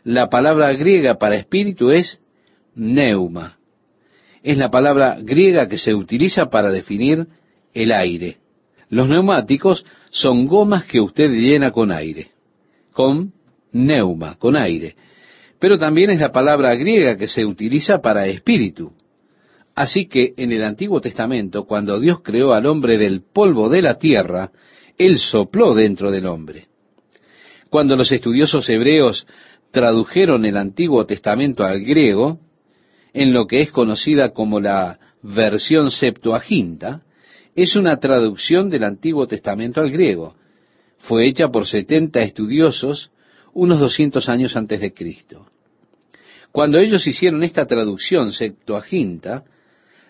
[0.03, 2.21] La palabra griega para espíritu es
[2.75, 3.59] neuma.
[4.43, 7.29] Es la palabra griega que se utiliza para definir
[7.75, 8.40] el aire.
[8.91, 12.33] Los neumáticos son gomas que usted llena con aire,
[12.93, 13.33] con
[13.73, 14.97] neuma, con aire.
[15.61, 18.93] Pero también es la palabra griega que se utiliza para espíritu.
[19.77, 23.97] Así que en el Antiguo Testamento, cuando Dios creó al hombre del polvo de la
[23.97, 24.51] tierra,
[24.99, 26.67] Él sopló dentro del hombre.
[27.69, 29.25] Cuando los estudiosos hebreos
[29.71, 32.41] tradujeron el Antiguo Testamento al griego,
[33.13, 37.03] en lo que es conocida como la versión Septuaginta,
[37.55, 40.35] es una traducción del Antiguo Testamento al griego.
[40.99, 43.11] Fue hecha por setenta estudiosos
[43.53, 45.47] unos doscientos años antes de Cristo.
[46.53, 49.45] Cuando ellos hicieron esta traducción Septuaginta,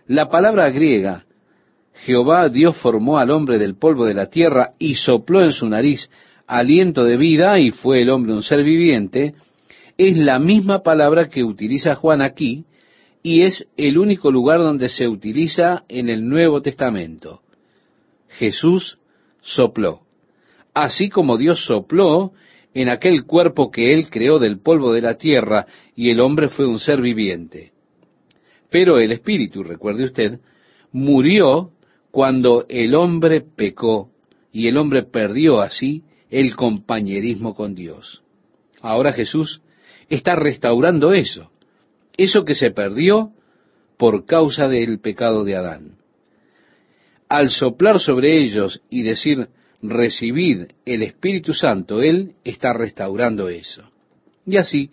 [0.06, 1.24] la palabra griega
[2.04, 6.10] Jehová Dios formó al hombre del polvo de la tierra y sopló en su nariz
[6.46, 9.34] aliento de vida y fue el hombre un ser viviente,
[9.98, 12.64] es la misma palabra que utiliza Juan aquí
[13.22, 17.42] y es el único lugar donde se utiliza en el Nuevo Testamento.
[18.28, 18.98] Jesús
[19.42, 20.02] sopló,
[20.72, 22.32] así como Dios sopló
[22.72, 26.66] en aquel cuerpo que Él creó del polvo de la tierra y el hombre fue
[26.66, 27.72] un ser viviente.
[28.70, 30.40] Pero el Espíritu, recuerde usted,
[30.92, 31.72] murió
[32.10, 34.10] cuando el hombre pecó
[34.52, 38.22] y el hombre perdió así el compañerismo con Dios.
[38.80, 39.62] Ahora Jesús
[40.08, 41.49] está restaurando eso
[42.22, 43.32] eso que se perdió
[43.96, 45.96] por causa del pecado de Adán.
[47.30, 49.48] Al soplar sobre ellos y decir,
[49.80, 53.90] recibid el Espíritu Santo, Él está restaurando eso.
[54.44, 54.90] Y así,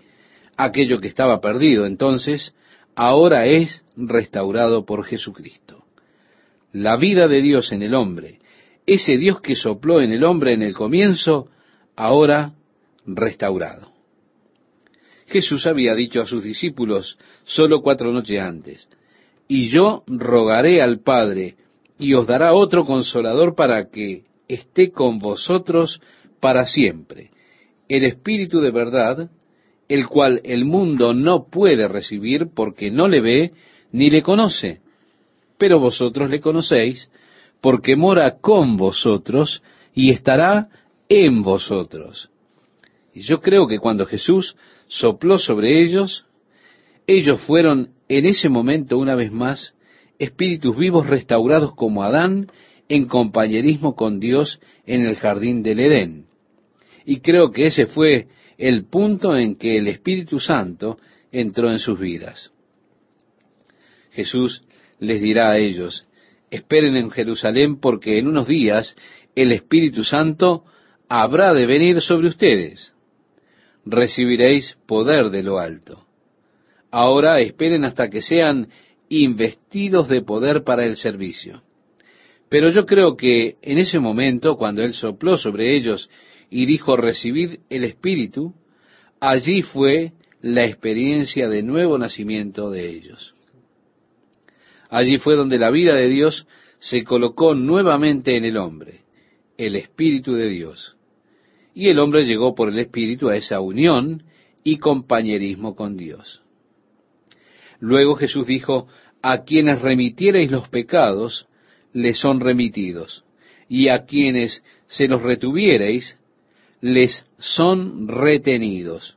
[0.55, 2.55] aquello que estaba perdido entonces,
[2.95, 5.83] ahora es restaurado por Jesucristo.
[6.71, 8.39] La vida de Dios en el hombre,
[8.85, 11.49] ese Dios que sopló en el hombre en el comienzo,
[11.97, 12.53] ahora
[13.05, 13.96] restaurado.
[15.27, 18.89] Jesús había dicho a sus discípulos solo cuatro noches antes,
[19.47, 21.55] y yo rogaré al Padre,
[21.99, 26.01] y os dará otro consolador para que esté con vosotros
[26.39, 27.31] para siempre,
[27.89, 29.29] el Espíritu de verdad,
[29.89, 33.51] el cual el mundo no puede recibir porque no le ve
[33.91, 34.81] ni le conoce,
[35.57, 37.09] pero vosotros le conocéis
[37.61, 39.63] porque mora con vosotros
[39.93, 40.69] y estará
[41.09, 42.29] en vosotros.
[43.13, 44.55] Y yo creo que cuando Jesús
[44.87, 46.25] sopló sobre ellos,
[47.05, 49.73] ellos fueron en ese momento una vez más
[50.19, 52.47] espíritus vivos restaurados como Adán
[52.89, 56.25] en compañerismo con Dios en el jardín del Edén.
[57.05, 60.97] Y creo que ese fue el punto en que el Espíritu Santo
[61.31, 62.51] entró en sus vidas.
[64.11, 64.63] Jesús
[64.99, 66.05] les dirá a ellos,
[66.49, 68.95] esperen en Jerusalén porque en unos días
[69.35, 70.63] el Espíritu Santo
[71.07, 72.93] habrá de venir sobre ustedes.
[73.89, 76.05] Recibiréis poder de lo alto.
[76.91, 78.67] Ahora esperen hasta que sean
[79.09, 81.63] investidos de poder para el servicio.
[82.49, 86.09] Pero yo creo que en ese momento, cuando Él sopló sobre ellos
[86.49, 88.53] y dijo, recibid el Espíritu,
[89.19, 93.33] allí fue la experiencia de nuevo nacimiento de ellos.
[94.89, 96.45] Allí fue donde la vida de Dios
[96.79, 99.01] se colocó nuevamente en el hombre,
[99.57, 100.96] el Espíritu de Dios.
[101.77, 104.23] Y el hombre llegó por el Espíritu a esa unión
[104.63, 106.41] y compañerismo con Dios.
[107.79, 108.87] Luego Jesús dijo,
[109.21, 111.45] a quienes remitiereis los pecados,
[111.93, 113.25] les son remitidos,
[113.69, 116.17] y a quienes se los retuviereis,
[116.81, 119.15] les son retenidos.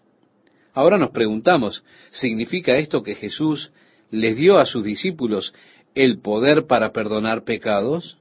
[0.75, 3.73] Ahora nos preguntamos, ¿significa esto que Jesús
[4.11, 5.55] les dio a sus discípulos
[5.94, 8.18] el poder para perdonar pecados?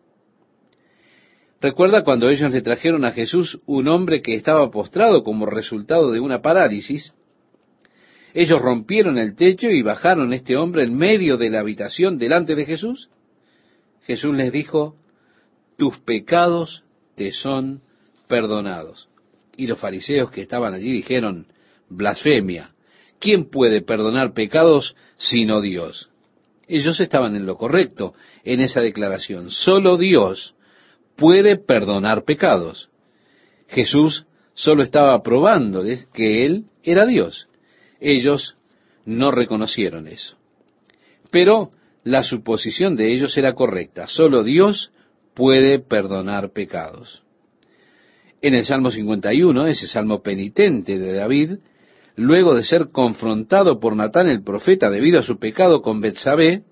[1.62, 6.22] Recuerda cuando ellos le trajeron a Jesús un hombre que estaba postrado como resultado de
[6.22, 7.14] una parálisis.
[8.34, 12.66] Ellos rompieron el techo y bajaron este hombre en medio de la habitación delante de
[12.66, 13.10] Jesús.
[14.04, 14.96] Jesús les dijo,
[15.78, 16.84] tus pecados
[17.16, 17.82] te son
[18.28, 19.10] perdonados.
[19.58, 21.48] Y los fariseos que estaban allí dijeron,
[21.90, 22.72] blasfemia.
[23.20, 26.10] ¿Quién puede perdonar pecados sino Dios?
[26.68, 28.14] Ellos estaban en lo correcto
[28.46, 29.50] en esa declaración.
[29.50, 30.56] Solo Dios
[31.20, 32.90] puede perdonar pecados.
[33.68, 37.48] Jesús solo estaba probándoles que Él era Dios.
[38.00, 38.56] Ellos
[39.06, 40.38] no reconocieron eso.
[41.30, 41.72] Pero
[42.04, 44.08] la suposición de ellos era correcta.
[44.08, 44.92] Solo Dios
[45.36, 47.24] puede perdonar pecados.
[48.42, 51.58] En el Salmo 51, ese salmo penitente de David,
[52.16, 56.64] luego de ser confrontado por Natán el profeta debido a su pecado con Betsabé,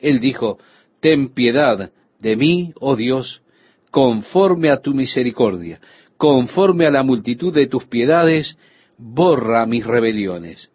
[0.00, 0.58] él dijo,
[1.00, 3.42] Ten piedad de mí, oh Dios,
[3.90, 5.80] conforme a tu misericordia,
[6.16, 8.58] conforme a la multitud de tus piedades,
[8.96, 10.70] borra mis rebeliones.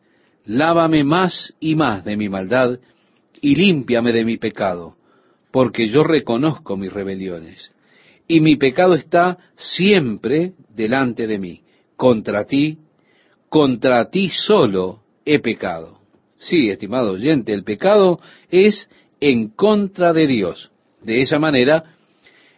[0.45, 2.79] Lávame más y más de mi maldad
[3.41, 4.95] y límpiame de mi pecado,
[5.51, 7.71] porque yo reconozco mis rebeliones.
[8.27, 11.61] Y mi pecado está siempre delante de mí.
[11.95, 12.77] Contra ti
[13.53, 15.99] contra ti solo he pecado.
[16.37, 20.71] Sí, estimado oyente, el pecado es en contra de Dios.
[21.03, 21.93] De esa manera,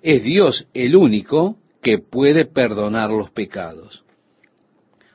[0.06, 4.06] es Dios el único que puede perdonar los pecados.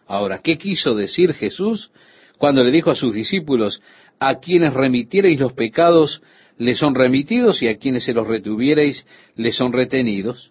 [0.04, 1.92] Ahora, ¿qué quiso decir Jesús
[2.38, 3.80] cuando le dijo a sus discípulos,
[4.18, 6.22] a quienes remitierais los pecados,
[6.58, 10.50] les son remitidos y a quienes se los retuvierais, les son retenidos?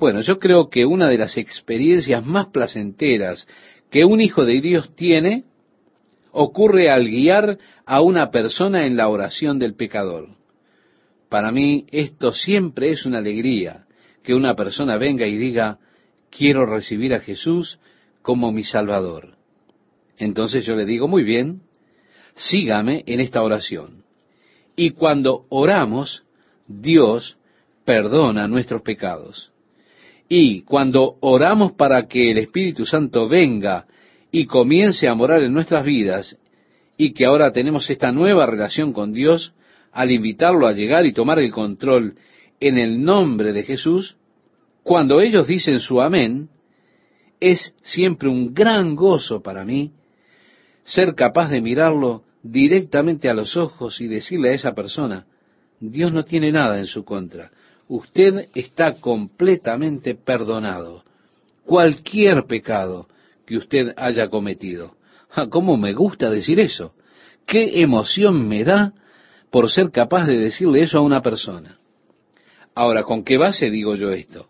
[0.00, 3.46] Bueno, yo creo que una de las experiencias más placenteras
[3.88, 5.44] que un hijo de Dios tiene
[6.32, 7.56] ocurre al guiar
[7.86, 10.41] a una persona en la oración del pecador.
[11.32, 13.86] Para mí esto siempre es una alegría,
[14.22, 15.78] que una persona venga y diga,
[16.30, 17.78] quiero recibir a Jesús
[18.20, 19.38] como mi Salvador.
[20.18, 21.62] Entonces yo le digo, muy bien,
[22.34, 24.04] sígame en esta oración.
[24.76, 26.22] Y cuando oramos,
[26.66, 27.38] Dios
[27.86, 29.52] perdona nuestros pecados.
[30.28, 33.86] Y cuando oramos para que el Espíritu Santo venga
[34.30, 36.36] y comience a morar en nuestras vidas,
[36.98, 39.54] y que ahora tenemos esta nueva relación con Dios,
[39.92, 42.16] al invitarlo a llegar y tomar el control
[42.60, 44.16] en el nombre de Jesús,
[44.82, 46.48] cuando ellos dicen su amén,
[47.40, 49.92] es siempre un gran gozo para mí
[50.84, 55.26] ser capaz de mirarlo directamente a los ojos y decirle a esa persona,
[55.80, 57.50] Dios no tiene nada en su contra
[57.88, 61.04] usted está completamente perdonado.
[61.64, 63.06] Cualquier pecado
[63.46, 64.96] que usted haya cometido.
[65.30, 66.94] Ah, ¿Cómo me gusta decir eso?
[67.46, 68.94] ¿Qué emoción me da
[69.52, 71.78] por ser capaz de decirle eso a una persona?
[72.74, 74.48] Ahora, ¿con qué base digo yo esto?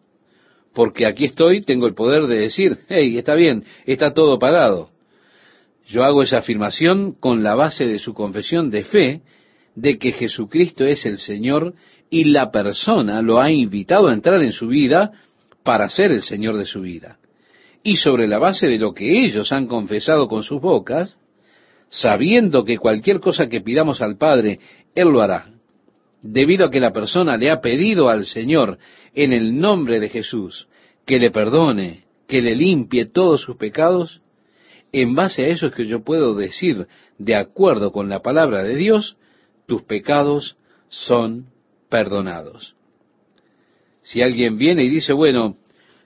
[0.73, 4.91] Porque aquí estoy, tengo el poder de decir, hey, está bien, está todo pagado.
[5.87, 9.23] Yo hago esa afirmación con la base de su confesión de fe
[9.75, 11.75] de que Jesucristo es el Señor
[12.09, 15.11] y la persona lo ha invitado a entrar en su vida
[15.65, 17.19] para ser el Señor de su vida.
[17.83, 21.19] Y sobre la base de lo que ellos han confesado con sus bocas,
[21.93, 24.59] sabiendo que cualquier cosa que pidamos al Padre,
[24.95, 25.51] Él lo hará,
[26.23, 28.79] debido a que la persona le ha pedido al Señor
[29.15, 30.69] en el nombre de Jesús
[31.05, 34.23] que le perdone, que le limpie todos sus pecados,
[34.91, 36.87] en base a eso es que yo puedo decir,
[37.19, 39.19] de acuerdo con la palabra de Dios,
[39.67, 40.57] tus pecados
[40.89, 41.47] son
[41.91, 42.75] perdonados.
[44.01, 45.59] Si alguien viene y dice, bueno,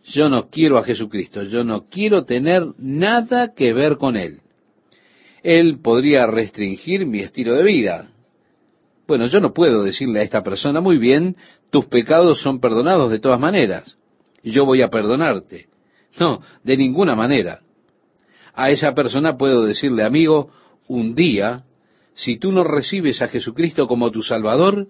[0.02, 4.40] yo no quiero a Jesucristo, yo no quiero tener nada que ver con Él.
[5.46, 8.10] Él podría restringir mi estilo de vida.
[9.06, 11.36] Bueno, yo no puedo decirle a esta persona, muy bien,
[11.70, 13.96] tus pecados son perdonados de todas maneras.
[14.42, 15.68] Yo voy a perdonarte.
[16.18, 17.60] No, de ninguna manera.
[18.54, 20.50] A esa persona puedo decirle, amigo,
[20.88, 21.62] un día,
[22.14, 24.88] si tú no recibes a Jesucristo como tu Salvador,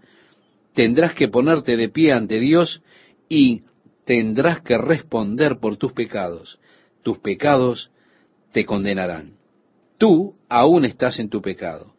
[0.72, 2.80] tendrás que ponerte de pie ante Dios
[3.28, 3.64] y
[4.06, 6.58] tendrás que responder por tus pecados.
[7.02, 7.90] Tus pecados
[8.52, 9.35] te condenarán.
[9.98, 11.94] Tú aún estás en tu pecado.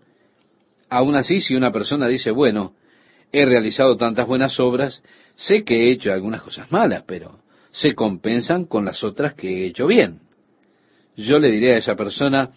[0.89, 2.73] Aún así, si una persona dice, bueno,
[3.31, 5.03] he realizado tantas buenas obras,
[5.35, 7.39] sé que he hecho algunas cosas malas, pero
[7.71, 10.21] se compensan con las otras que he hecho bien.
[11.15, 12.51] Yo le diré a esa persona,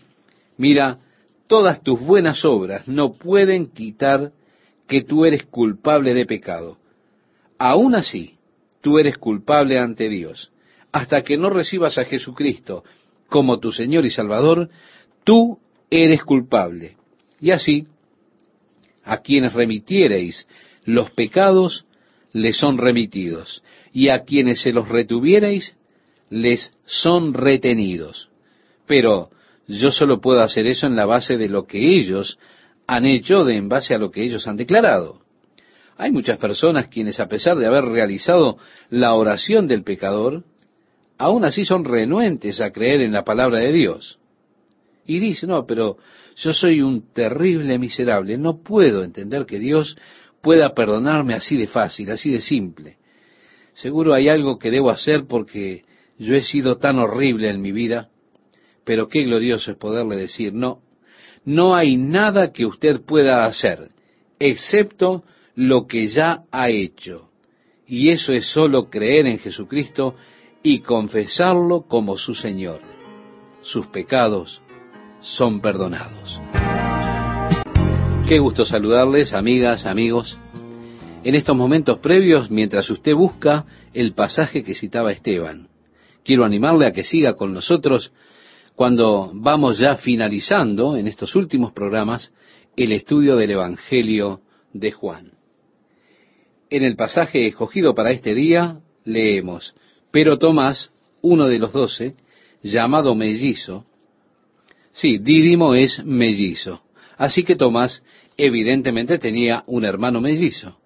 [0.56, 0.98] mira,
[1.46, 4.32] todas tus buenas obras no pueden quitar
[4.86, 6.78] que tú eres culpable de pecado.
[7.58, 8.38] Aún así,
[8.80, 10.52] tú eres culpable ante Dios.
[10.92, 12.84] Hasta que no recibas a Jesucristo
[13.28, 14.70] como tu Señor y Salvador,
[15.24, 15.58] tú
[15.90, 16.96] eres culpable.
[17.40, 17.86] Y así,
[19.04, 20.46] a quienes remitiereis
[20.84, 21.84] los pecados,
[22.32, 23.62] les son remitidos,
[23.92, 25.74] y a quienes se los retuviereis,
[26.28, 28.28] les son retenidos.
[28.86, 29.30] Pero
[29.66, 32.38] yo solo puedo hacer eso en la base de lo que ellos
[32.86, 35.20] han hecho, de en base a lo que ellos han declarado.
[35.96, 38.58] Hay muchas personas quienes, a pesar de haber realizado
[38.88, 40.44] la oración del pecador,
[41.18, 44.19] aún así son renuentes a creer en la palabra de Dios.
[45.06, 45.98] Y dicen, no, pero
[46.36, 49.96] yo soy un terrible miserable, no puedo entender que Dios
[50.42, 52.96] pueda perdonarme así de fácil, así de simple.
[53.72, 55.84] Seguro hay algo que debo hacer porque
[56.18, 58.10] yo he sido tan horrible en mi vida,
[58.84, 60.80] pero qué glorioso es poderle decir, no,
[61.44, 63.90] no hay nada que usted pueda hacer,
[64.38, 65.24] excepto
[65.54, 67.30] lo que ya ha hecho.
[67.86, 70.14] Y eso es solo creer en Jesucristo
[70.62, 72.80] y confesarlo como su Señor.
[73.62, 74.62] Sus pecados
[75.20, 76.40] son perdonados.
[78.28, 80.38] Qué gusto saludarles, amigas, amigos.
[81.24, 85.68] En estos momentos previos, mientras usted busca el pasaje que citaba Esteban,
[86.24, 88.12] quiero animarle a que siga con nosotros
[88.76, 92.32] cuando vamos ya finalizando en estos últimos programas
[92.76, 94.40] el estudio del Evangelio
[94.72, 95.32] de Juan.
[96.70, 99.74] En el pasaje escogido para este día leemos,
[100.10, 102.14] pero Tomás, uno de los doce,
[102.62, 103.84] llamado mellizo,
[104.92, 106.82] sí, Dídimo es mellizo,
[107.16, 108.02] así que Tomás
[108.36, 110.78] evidentemente tenía un hermano mellizo.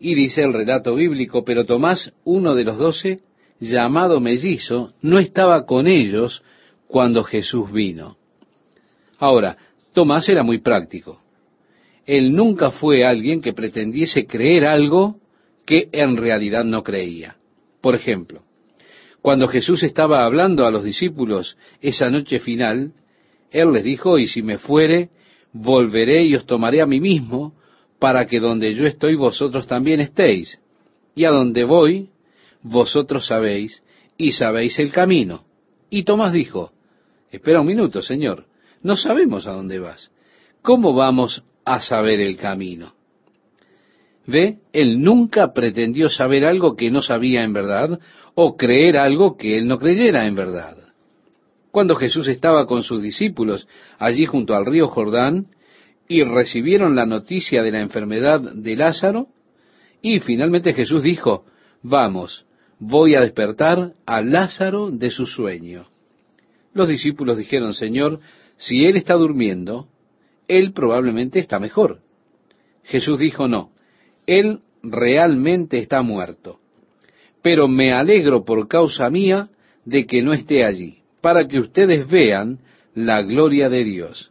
[0.00, 3.20] Y dice el relato bíblico, pero Tomás, uno de los doce,
[3.58, 6.42] llamado mellizo, no estaba con ellos
[6.86, 8.16] cuando Jesús vino.
[9.18, 9.56] Ahora,
[9.92, 11.20] Tomás era muy práctico.
[12.06, 15.16] Él nunca fue alguien que pretendiese creer algo
[15.66, 17.36] que en realidad no creía.
[17.80, 18.42] Por ejemplo,
[19.22, 22.92] cuando Jesús estaba hablando a los discípulos esa noche final,
[23.50, 25.10] Él les dijo, y si me fuere,
[25.52, 27.54] volveré y os tomaré a mí mismo,
[27.98, 30.60] para que donde yo estoy vosotros también estéis.
[31.14, 32.10] Y a donde voy,
[32.62, 33.82] vosotros sabéis,
[34.16, 35.44] y sabéis el camino.
[35.90, 36.72] Y Tomás dijo,
[37.30, 38.46] espera un minuto, Señor,
[38.82, 40.12] no sabemos a dónde vas.
[40.62, 42.97] ¿Cómo vamos a saber el camino?
[44.28, 47.98] Ve, él nunca pretendió saber algo que no sabía en verdad,
[48.34, 50.76] o creer algo que él no creyera en verdad.
[51.70, 53.66] Cuando Jesús estaba con sus discípulos
[53.98, 55.46] allí junto al río Jordán,
[56.06, 59.28] y recibieron la noticia de la enfermedad de Lázaro,
[60.02, 61.46] y finalmente Jesús dijo,
[61.82, 62.44] vamos,
[62.78, 65.86] voy a despertar a Lázaro de su sueño.
[66.74, 68.20] Los discípulos dijeron, Señor,
[68.58, 69.88] si él está durmiendo,
[70.48, 72.00] él probablemente está mejor.
[72.84, 73.70] Jesús dijo, no,
[74.28, 76.60] él realmente está muerto.
[77.42, 79.48] Pero me alegro por causa mía
[79.84, 82.58] de que no esté allí, para que ustedes vean
[82.94, 84.30] la gloria de Dios.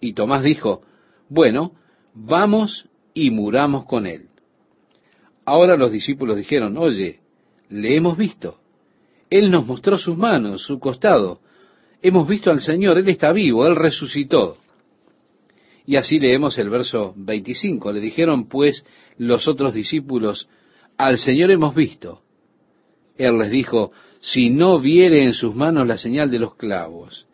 [0.00, 0.82] Y Tomás dijo,
[1.30, 1.72] bueno,
[2.14, 4.26] vamos y muramos con él.
[5.46, 7.20] Ahora los discípulos dijeron, oye,
[7.70, 8.58] le hemos visto.
[9.30, 11.40] Él nos mostró sus manos, su costado.
[12.02, 14.58] hemos visto al Señor, Él está vivo, Él resucitó.
[15.86, 17.92] Y así leemos el verso 25.
[17.92, 18.84] Le dijeron pues
[19.18, 20.48] los otros discípulos,
[20.96, 22.22] al Señor hemos visto.
[23.16, 27.26] Él les dijo, si no viere en sus manos la señal de los clavos,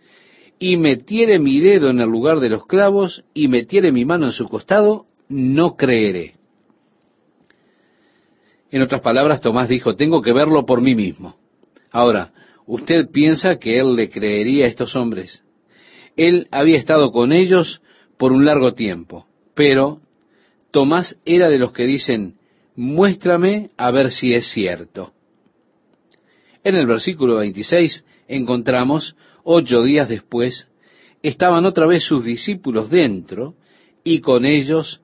[0.59, 4.33] y metiere mi dedo en el lugar de los clavos, y metiere mi mano en
[4.33, 6.35] su costado, no creeré.
[8.71, 11.37] En otras palabras, Tomás dijo, tengo que verlo por mí mismo.
[11.91, 12.33] Ahora,
[12.67, 15.45] ¿usted piensa que él le creería a estos hombres?
[16.17, 17.81] Él había estado con ellos
[18.19, 20.01] por un largo tiempo, pero
[20.71, 22.35] Tomás era de los que dicen,
[22.77, 25.15] muéstrame a ver si es cierto.
[26.63, 30.69] En el versículo 26 encontramos, ocho días después,
[31.23, 33.55] estaban otra vez sus discípulos dentro
[34.05, 35.01] y con ellos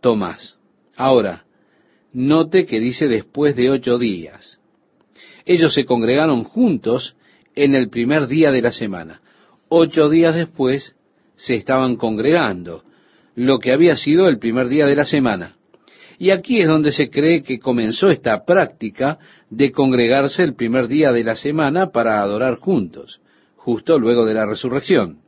[0.00, 0.58] Tomás.
[0.96, 1.46] Ahora,
[2.12, 4.60] note que dice después de ocho días.
[5.44, 7.16] Ellos se congregaron juntos
[7.54, 9.20] en el primer día de la semana.
[9.68, 10.94] Ocho días después
[11.36, 12.82] se estaban congregando,
[13.34, 15.56] lo que había sido el primer día de la semana.
[16.18, 19.18] Y aquí es donde se cree que comenzó esta práctica
[19.50, 23.20] de congregarse el primer día de la semana para adorar juntos,
[23.56, 25.18] justo luego de la resurrección.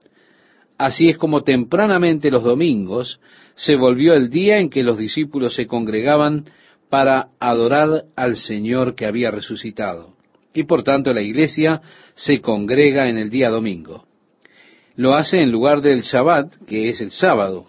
[0.78, 3.20] Así es como tempranamente los domingos
[3.54, 6.46] se volvió el día en que los discípulos se congregaban
[6.88, 10.14] para adorar al Señor que había resucitado.
[10.54, 11.82] Y por tanto la iglesia
[12.14, 14.07] se congrega en el día domingo.
[14.99, 17.66] Lo hace en lugar del Shabbat, que es el sábado.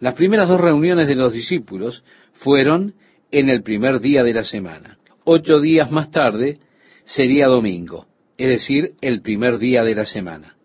[0.00, 2.94] Las primeras dos reuniones de los discípulos fueron
[3.30, 4.96] en el primer día de la semana.
[5.24, 6.58] Ocho días más tarde
[7.04, 8.06] sería domingo,
[8.38, 10.56] es decir, el primer día de la semana.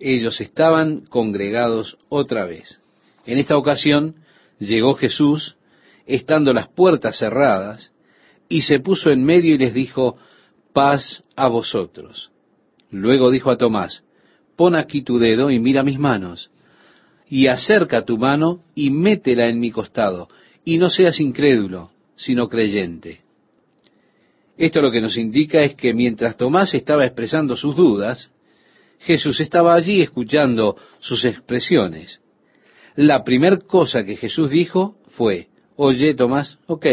[0.00, 2.80] Ellos estaban congregados otra vez.
[3.26, 4.14] En esta ocasión
[4.58, 5.58] llegó Jesús,
[6.06, 7.92] estando las puertas cerradas,
[8.48, 10.16] y se puso en medio y les dijo,
[10.72, 12.30] paz a vosotros.
[12.90, 14.02] Luego dijo a Tomás,
[14.56, 16.50] pon aquí tu dedo y mira mis manos,
[17.28, 20.28] y acerca tu mano y métela en mi costado,
[20.64, 23.20] y no seas incrédulo, sino creyente.
[24.56, 28.30] Esto lo que nos indica es que mientras Tomás estaba expresando sus dudas,
[29.00, 32.20] Jesús estaba allí escuchando sus expresiones.
[32.94, 36.86] La primera cosa que Jesús dijo fue, oye Tomás, ok,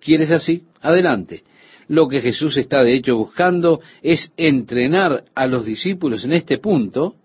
[0.00, 0.64] ¿quieres así?
[0.80, 1.44] Adelante.
[1.88, 7.16] Lo que Jesús está de hecho buscando es entrenar a los discípulos en este punto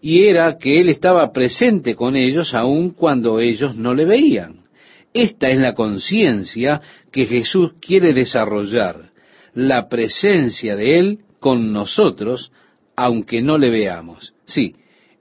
[0.00, 4.64] y era que Él estaba presente con ellos aun cuando ellos no le veían.
[5.12, 6.80] Esta es la conciencia
[7.10, 9.10] que Jesús quiere desarrollar,
[9.54, 12.52] la presencia de Él con nosotros,
[12.94, 14.34] aunque no le veamos.
[14.44, 14.74] Sí,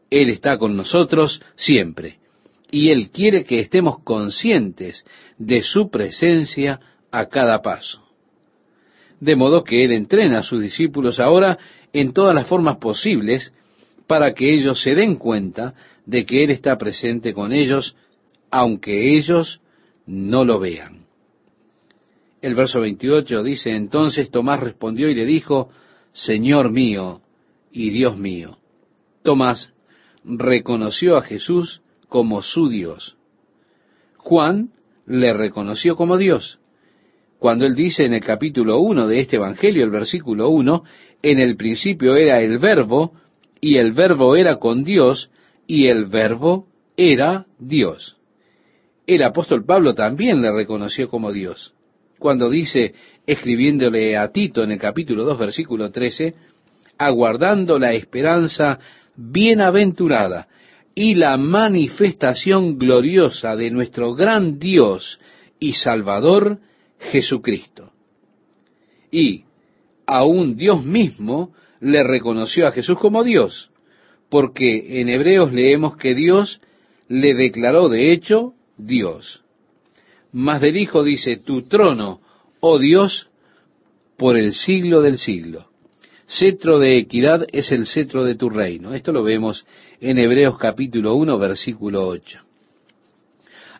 [0.10, 2.18] Él está con nosotros siempre,
[2.70, 5.06] y Él quiere que estemos conscientes
[5.38, 6.80] de su presencia
[7.12, 8.07] a cada paso.
[9.20, 11.58] De modo que Él entrena a sus discípulos ahora
[11.94, 13.54] en todas las formas posibles
[14.06, 15.74] para que ellos se den cuenta
[16.06, 17.96] de que Él está presente con ellos,
[18.50, 19.60] aunque ellos
[20.06, 21.06] no lo vean.
[22.42, 25.70] El verso 28 dice, entonces Tomás respondió y le dijo,
[26.12, 27.22] Señor mío
[27.72, 28.58] y Dios mío.
[29.24, 29.74] Tomás
[30.24, 33.18] reconoció a Jesús como su Dios.
[34.18, 34.72] Juan
[35.06, 36.60] le reconoció como Dios.
[37.40, 40.84] Cuando él dice en el capítulo 1 de este Evangelio, el versículo 1,
[41.22, 43.14] en el principio era el verbo,
[43.62, 45.30] y el verbo era con Dios,
[45.68, 48.18] y el verbo era Dios.
[49.06, 51.74] El apóstol Pablo también le reconoció como Dios.
[52.18, 52.96] Cuando dice,
[53.28, 56.34] escribiéndole a Tito en el capítulo 2, versículo 13,
[56.98, 58.80] aguardando la esperanza
[59.16, 60.48] bienaventurada
[60.96, 65.20] y la manifestación gloriosa de nuestro gran Dios
[65.60, 66.60] y Salvador
[67.00, 67.92] Jesucristo.
[69.12, 69.46] Y
[70.06, 73.70] aún Dios mismo le reconoció a Jesús como Dios,
[74.30, 76.62] porque en Hebreos leemos que Dios
[77.08, 79.44] le declaró de hecho Dios.
[80.32, 82.22] Mas del Hijo dice, tu trono,
[82.60, 83.30] oh Dios,
[84.18, 85.70] por el siglo del siglo.
[86.28, 88.94] Cetro de equidad es el cetro de tu reino.
[88.94, 89.66] Esto lo vemos
[90.02, 92.47] en Hebreos capítulo 1, versículo 8.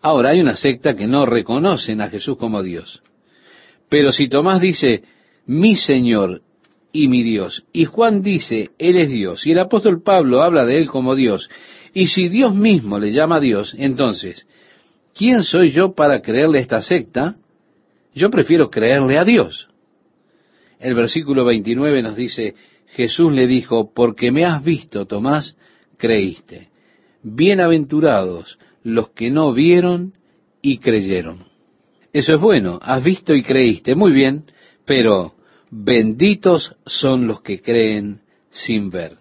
[0.02, 3.02] Ahora, hay una secta que no reconocen a Jesús como Dios.
[3.90, 5.04] Pero si Tomás dice,
[5.46, 6.42] mi Señor
[6.92, 7.64] y mi Dios.
[7.74, 9.46] Y Juan dice, Él es Dios.
[9.46, 11.50] Y el apóstol Pablo habla de Él como Dios.
[11.94, 14.48] Y si Dios mismo le llama Dios, entonces,
[15.16, 17.38] ¿quién soy yo para creerle a esta secta?
[18.14, 19.68] Yo prefiero creerle a Dios.
[20.80, 22.56] El versículo 29 nos dice,
[22.88, 25.56] Jesús le dijo, porque me has visto, Tomás,
[25.98, 26.70] creíste.
[27.24, 30.14] Bienaventurados los que no vieron
[30.62, 31.46] y creyeron.
[32.14, 34.46] Eso es bueno, has visto y creíste, muy bien,
[34.86, 35.36] pero
[35.70, 39.18] benditos son los que creen sin ver.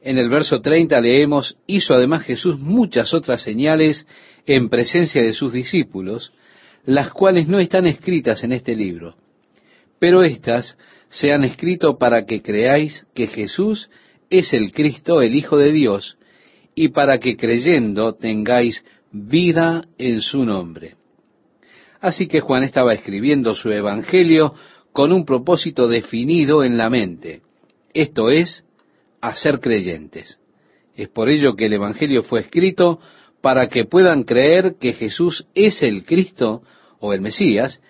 [0.00, 4.06] En el verso 30 leemos, hizo además Jesús muchas otras señales
[4.46, 6.32] en presencia de sus discípulos,
[6.84, 9.16] las cuales no están escritas en este libro,
[9.98, 10.78] pero éstas
[11.08, 13.90] se han escrito para que creáis que Jesús
[14.30, 16.16] es el Cristo, el Hijo de Dios,
[16.80, 20.94] y para que creyendo tengáis vida en su nombre.
[22.00, 24.54] Así que Juan estaba escribiendo su Evangelio
[24.92, 27.42] con un propósito definido en la mente,
[27.94, 28.64] esto es,
[29.20, 30.38] hacer creyentes.
[30.94, 33.00] Es por ello que el Evangelio fue escrito
[33.40, 36.62] para que puedan creer que Jesús es el Cristo
[37.00, 37.82] o el Mesías,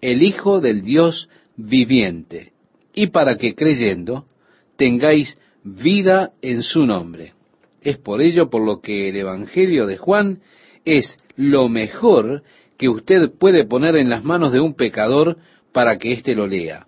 [0.00, 2.50] el Hijo del Dios viviente,
[2.92, 4.26] y para que creyendo
[4.76, 7.34] tengáis vida en su nombre.
[7.82, 10.40] Es por ello por lo que el Evangelio de Juan
[10.84, 12.42] es lo mejor
[12.78, 15.36] que usted puede poner en las manos de un pecador
[15.72, 16.86] para que éste lo lea.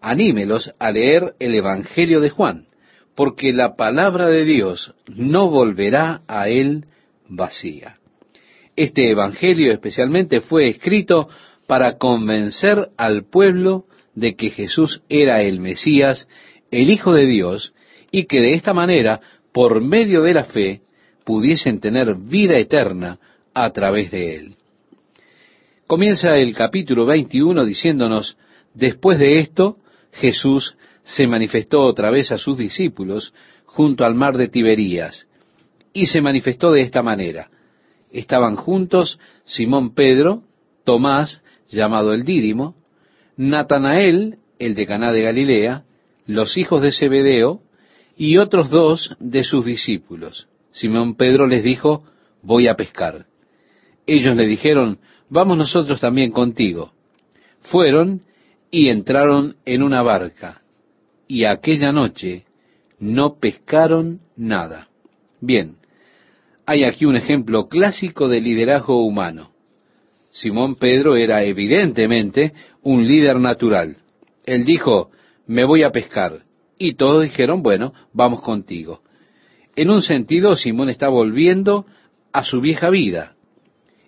[0.00, 2.66] Anímelos a leer el Evangelio de Juan,
[3.14, 6.86] porque la palabra de Dios no volverá a él
[7.28, 7.96] vacía.
[8.76, 11.28] Este Evangelio especialmente fue escrito
[11.66, 16.28] para convencer al pueblo de que Jesús era el Mesías,
[16.70, 17.72] el Hijo de Dios,
[18.10, 19.20] y que de esta manera,
[19.54, 20.82] por medio de la fe,
[21.24, 23.20] pudiesen tener vida eterna
[23.54, 24.56] a través de él.
[25.86, 28.36] Comienza el capítulo 21 diciéndonos,
[28.74, 29.76] después de esto,
[30.10, 33.32] Jesús se manifestó otra vez a sus discípulos
[33.64, 35.28] junto al mar de Tiberías,
[35.92, 37.48] y se manifestó de esta manera.
[38.10, 40.42] Estaban juntos Simón Pedro,
[40.82, 42.74] Tomás, llamado el Dídimo,
[43.36, 45.84] Natanael, el de Caná de Galilea,
[46.26, 47.60] los hijos de Zebedeo,
[48.16, 50.48] y otros dos de sus discípulos.
[50.72, 52.04] Simón Pedro les dijo,
[52.42, 53.26] voy a pescar.
[54.06, 54.98] Ellos le dijeron,
[55.28, 56.92] vamos nosotros también contigo.
[57.60, 58.22] Fueron
[58.70, 60.62] y entraron en una barca,
[61.28, 62.44] y aquella noche
[62.98, 64.88] no pescaron nada.
[65.40, 65.76] Bien,
[66.66, 69.52] hay aquí un ejemplo clásico de liderazgo humano.
[70.32, 72.52] Simón Pedro era evidentemente
[72.82, 73.96] un líder natural.
[74.44, 75.10] Él dijo,
[75.46, 76.40] me voy a pescar.
[76.78, 79.02] Y todos dijeron, bueno, vamos contigo.
[79.76, 81.86] En un sentido, Simón está volviendo
[82.32, 83.34] a su vieja vida.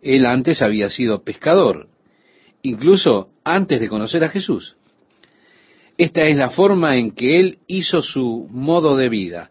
[0.03, 1.89] Él antes había sido pescador,
[2.63, 4.77] incluso antes de conocer a Jesús.
[5.99, 9.51] Esta es la forma en que él hizo su modo de vida.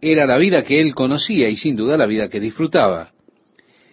[0.00, 3.12] Era la vida que él conocía y sin duda la vida que disfrutaba.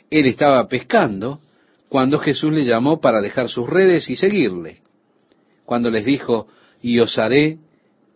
[0.10, 1.42] Él estaba pescando
[1.90, 4.78] cuando Jesús le llamó para dejar sus redes y seguirle.
[5.66, 6.48] Cuando les dijo,
[6.82, 7.58] y os haré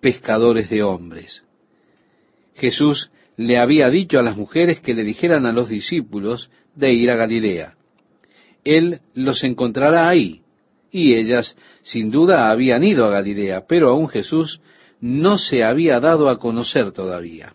[0.01, 1.43] pescadores de hombres.
[2.55, 7.09] Jesús le había dicho a las mujeres que le dijeran a los discípulos de ir
[7.09, 7.75] a Galilea.
[8.63, 10.41] Él los encontrará ahí.
[10.91, 14.59] Y ellas sin duda habían ido a Galilea, pero aún Jesús
[14.99, 17.53] no se había dado a conocer todavía.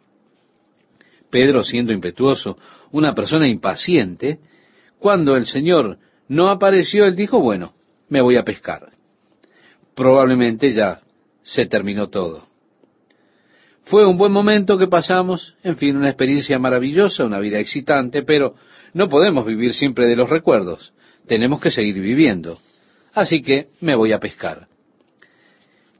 [1.30, 2.57] Pedro, siendo impetuoso,
[2.92, 4.40] una persona impaciente,
[4.99, 7.74] cuando el Señor no apareció, él dijo, bueno,
[8.09, 8.90] me voy a pescar.
[9.94, 11.01] Probablemente ya
[11.47, 12.49] se terminó todo.
[13.84, 18.57] Fue un buen momento que pasamos, en fin, una experiencia maravillosa, una vida excitante, pero
[18.94, 20.92] no podemos vivir siempre de los recuerdos.
[21.28, 22.59] Tenemos que seguir viviendo.
[23.14, 24.66] Así que me voy a pescar.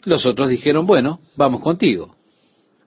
[0.05, 2.17] Los otros dijeron, bueno, vamos contigo.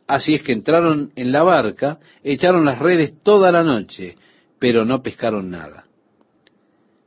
[0.06, 4.18] Así es que entraron en la barca, echaron las redes toda la noche,
[4.60, 5.86] pero no pescaron nada.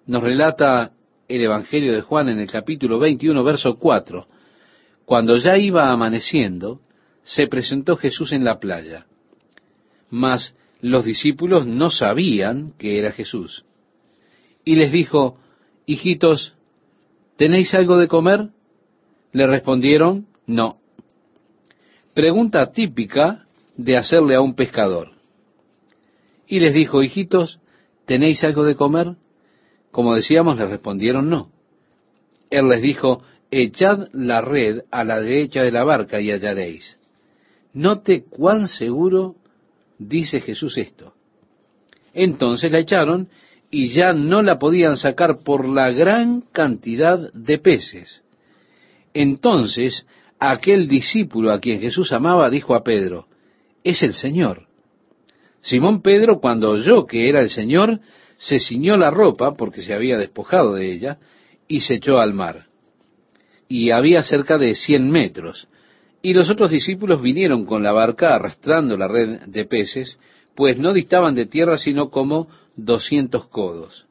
[0.07, 0.93] Nos relata
[1.29, 4.29] el Evangelio de Juan en el capítulo 21, verso 4.
[5.13, 6.81] Cuando ya iba amaneciendo,
[7.23, 9.05] se presentó Jesús en la playa.
[10.09, 13.67] Mas los discípulos no sabían que era Jesús.
[14.65, 15.37] Y les dijo,
[15.85, 16.55] hijitos,
[17.37, 18.49] ¿tenéis algo de comer?
[19.33, 20.79] Le respondieron, no.
[22.15, 23.45] Pregunta típica
[23.77, 25.11] de hacerle a un pescador.
[26.47, 27.61] Y les dijo, hijitos,
[28.07, 29.17] ¿tenéis algo de comer?
[29.91, 31.51] Como decíamos, le respondieron, no.
[32.49, 36.97] Él les dijo, echad la red a la derecha de la barca y hallaréis.
[37.75, 39.37] Note cuán seguro
[39.99, 41.15] dice Jesús esto.
[42.15, 43.29] Entonces la echaron
[43.71, 48.23] y ya no la podían sacar por la gran cantidad de peces.
[49.15, 50.07] Entonces
[50.39, 53.27] aquel discípulo a quien Jesús amaba dijo a Pedro,
[53.85, 54.67] es el Señor.
[55.61, 58.01] Simón Pedro, cuando oyó que era el Señor,
[58.37, 61.19] se ciñó la ropa, porque se había despojado de ella,
[61.69, 62.67] y se echó al mar.
[63.75, 65.67] Y había cerca de cien metros,
[66.21, 70.19] y los otros discípulos vinieron con la barca arrastrando la red de peces,
[70.55, 74.05] pues no distaban de tierra sino como doscientos codos.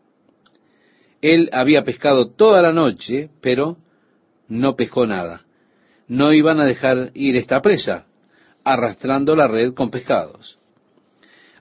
[1.21, 3.77] Él había pescado toda la noche, pero
[4.47, 5.45] no pescó nada.
[6.07, 8.07] no iban a dejar ir esta presa,
[8.63, 10.57] arrastrando la red con pescados.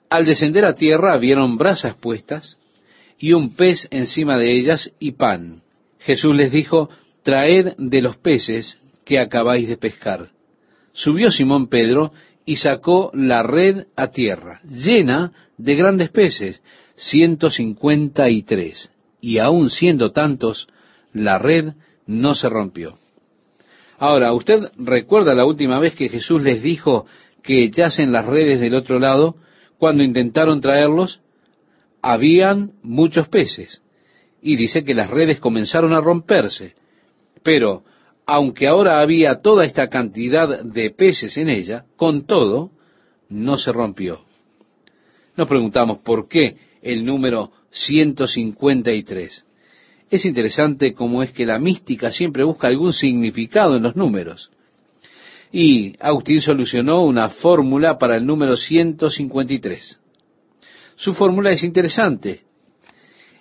[0.09, 2.57] Al descender a tierra vieron brasas puestas
[3.19, 5.65] y un pez encima de ellas y pan.
[5.99, 6.89] Jesús les dijo,
[7.23, 10.29] traed de los peces que acabáis de pescar.
[10.93, 12.13] Subió Simón Pedro
[12.45, 16.63] y sacó la red a tierra, llena de grandes peces,
[16.97, 18.91] ciento cincuenta y tres.
[19.21, 20.69] Y aun siendo tantos,
[21.13, 21.75] la red
[22.07, 22.99] no se rompió.
[23.99, 27.07] Ahora, ¿usted recuerda la última vez que Jesús les dijo
[27.43, 29.37] que echasen las redes del otro lado
[29.79, 31.21] cuando intentaron traerlos?
[32.01, 33.83] Habían muchos peces.
[34.41, 36.75] Y dice que las redes comenzaron a romperse.
[37.43, 37.85] Pero,
[38.27, 42.71] aunque ahora había toda esta cantidad de peces en ella, con todo,
[43.29, 44.21] no se rompió.
[45.37, 49.45] Nos preguntamos por qué el número 153.
[50.11, 54.51] Es interesante cómo es que la mística siempre busca algún significado en los números.
[55.53, 59.99] Y Agustín solucionó una fórmula para el número 153.
[60.97, 62.43] Su fórmula es interesante,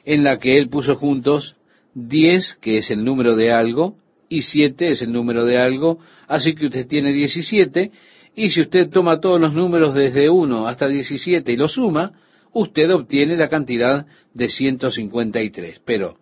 [0.05, 1.55] en la que él puso juntos
[1.93, 3.95] 10, que es el número de algo,
[4.29, 7.91] y 7 es el número de algo, así que usted tiene 17,
[8.35, 12.13] y si usted toma todos los números desde 1 hasta 17 y los suma,
[12.53, 15.81] usted obtiene la cantidad de 153.
[15.83, 16.17] Pero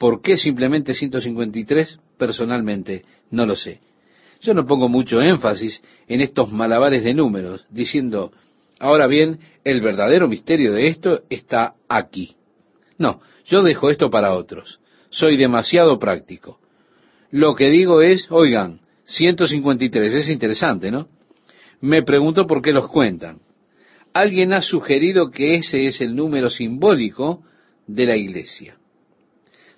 [0.00, 2.00] ¿Por qué simplemente 153?
[2.16, 3.80] Personalmente, no lo sé.
[4.40, 8.32] Yo no pongo mucho énfasis en estos malabares de números, diciendo,
[8.78, 12.34] ahora bien, el verdadero misterio de esto está aquí.
[12.96, 13.20] No,
[13.50, 14.78] yo dejo esto para otros.
[15.10, 16.60] Soy demasiado práctico.
[17.32, 21.08] Lo que digo es, oigan, 153, es interesante, ¿no?
[21.80, 23.40] Me pregunto por qué los cuentan.
[24.12, 27.42] Alguien ha sugerido que ese es el número simbólico
[27.88, 28.76] de la iglesia.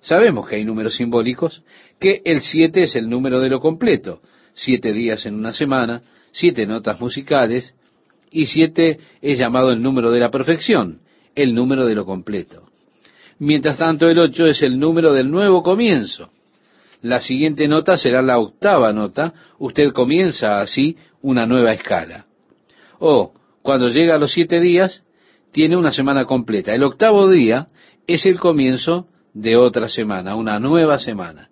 [0.01, 1.63] Sabemos que hay números simbólicos,
[1.99, 4.21] que el siete es el número de lo completo,
[4.53, 7.75] siete días en una semana, siete notas musicales,
[8.31, 11.01] y siete es llamado el número de la perfección,
[11.35, 12.72] el número de lo completo.
[13.39, 16.31] Mientras tanto, el ocho es el número del nuevo comienzo.
[17.03, 22.27] La siguiente nota será la octava nota, usted comienza así una nueva escala.
[23.01, 25.05] O, cuando llega a los siete días,
[25.51, 26.75] tiene una semana completa.
[26.75, 27.67] El octavo día
[28.07, 31.49] es el comienzo de otra semana, una nueva semana.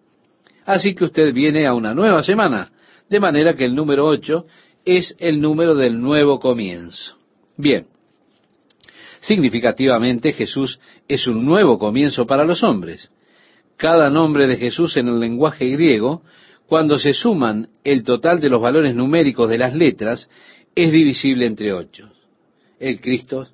[0.65, 2.71] Así que usted viene a una nueva semana,
[3.09, 4.47] de manera que el número 8
[4.85, 7.17] es el número del nuevo comienzo.
[7.57, 7.87] Bien,
[9.21, 13.11] significativamente Jesús es un nuevo comienzo para los hombres.
[13.77, 16.23] Cada nombre de Jesús en el lenguaje griego,
[16.67, 20.29] cuando se suman el total de los valores numéricos de las letras,
[20.75, 22.11] es divisible entre ocho.
[22.79, 23.49] El Cristo,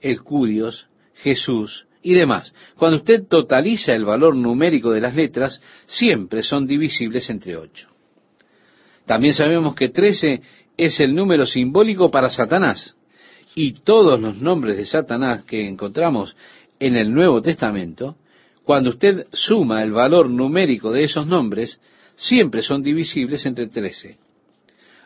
[0.00, 2.52] el Curios, Jesús, y demás.
[2.76, 7.88] Cuando usted totaliza el valor numérico de las letras, siempre son divisibles entre ocho.
[9.04, 10.40] También sabemos que trece
[10.76, 12.96] es el número simbólico para Satanás.
[13.60, 16.36] Y todos los nombres de Satanás que encontramos
[16.78, 18.14] en el Nuevo Testamento,
[18.62, 21.80] cuando usted suma el valor numérico de esos nombres,
[22.14, 24.16] siempre son divisibles entre trece.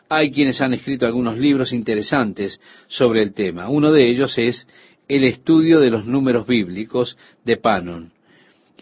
[0.07, 3.69] Hay quienes han escrito algunos libros interesantes sobre el tema.
[3.69, 4.67] Uno de ellos es
[5.07, 8.11] el estudio de los números bíblicos de Panon.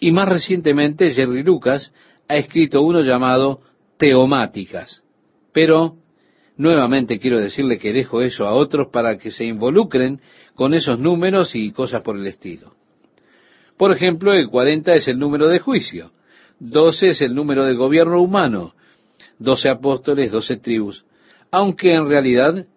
[0.01, 1.93] Y más recientemente Jerry Lucas
[2.27, 3.61] ha escrito uno llamado
[3.95, 5.01] Teomáticas.
[5.53, 5.95] Pero
[6.61, 10.21] nuevamente quiero decirle que dejo eso a otros para que se involucren
[10.55, 12.73] con esos números y cosas por el estilo.
[13.77, 16.11] Por ejemplo, el 40 es el número de juicio,
[16.59, 18.75] 12 es el número del gobierno humano,
[19.39, 21.05] 12 apóstoles, 12 tribus,
[21.49, 22.67] aunque en realidad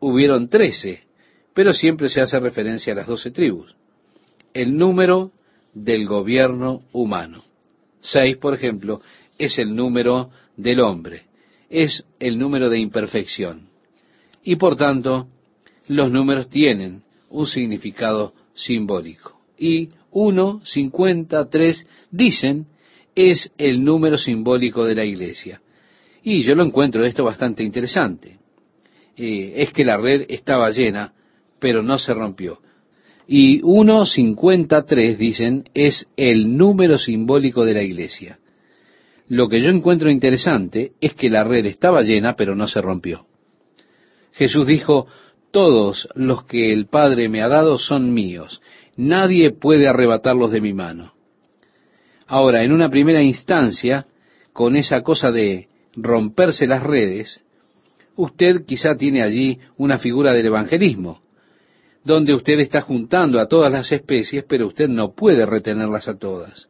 [0.00, 1.12] hubieron 13
[1.54, 3.74] pero siempre se hace referencia a las doce tribus.
[4.54, 5.32] El número
[5.74, 7.44] del gobierno humano.
[8.00, 9.00] Seis, por ejemplo,
[9.38, 11.22] es el número del hombre,
[11.72, 13.70] es el número de imperfección.
[14.44, 15.26] Y por tanto,
[15.88, 19.40] los números tienen un significado simbólico.
[19.58, 22.66] Y uno, cincuenta, tres, dicen,
[23.14, 25.60] es el número simbólico de la iglesia.
[26.22, 28.38] Y yo lo encuentro esto bastante interesante.
[29.16, 31.12] Eh, es que la red estaba llena
[31.62, 32.58] pero no se rompió.
[33.28, 38.40] Y 1.53, dicen, es el número simbólico de la iglesia.
[39.32, 43.24] Lo que yo encuentro interesante es que la red estaba llena, pero no se rompió.
[44.32, 45.06] Jesús dijo,
[45.50, 48.60] todos los que el Padre me ha dado son míos.
[48.94, 51.14] Nadie puede arrebatarlos de mi mano.
[52.26, 54.06] Ahora, en una primera instancia,
[54.52, 57.42] con esa cosa de romperse las redes,
[58.16, 61.22] usted quizá tiene allí una figura del evangelismo
[62.04, 66.68] donde usted está juntando a todas las especies, pero usted no puede retenerlas a todas.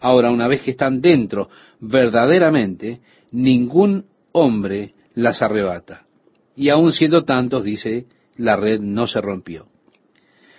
[0.00, 1.48] Ahora, una vez que están dentro,
[1.80, 3.00] verdaderamente,
[3.32, 6.06] ningún hombre las arrebata.
[6.54, 9.66] Y aun siendo tantos, dice, la red no se rompió.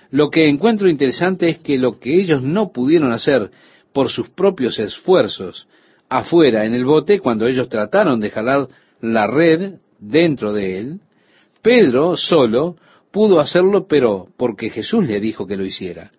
[0.09, 3.51] Lo que encuentro interesante es que lo que ellos no pudieron hacer
[3.93, 5.67] por sus propios esfuerzos
[6.09, 8.67] afuera en el bote, cuando ellos trataron de jalar
[9.01, 10.99] la red dentro de él,
[11.61, 12.77] Pedro solo
[13.11, 16.11] pudo hacerlo, pero porque Jesús le dijo que lo hiciera.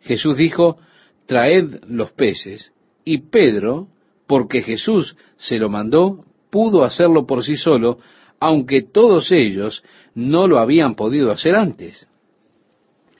[0.00, 0.78] Jesús dijo,
[1.26, 2.72] traed los peces,
[3.04, 3.88] y Pedro,
[4.26, 7.98] porque Jesús se lo mandó, pudo hacerlo por sí solo,
[8.40, 9.82] aunque todos ellos
[10.14, 12.08] no lo habían podido hacer antes.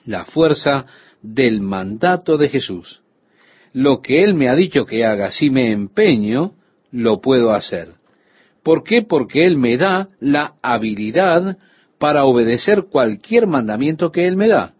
[0.05, 0.85] La fuerza
[1.21, 3.01] del mandato de Jesús.
[3.71, 6.53] Lo que Él me ha dicho que haga, si me empeño,
[6.91, 7.93] lo puedo hacer.
[8.61, 9.01] ¿Por qué?
[9.01, 11.57] Porque Él me da la habilidad
[11.97, 14.72] para obedecer cualquier mandamiento que Él me da.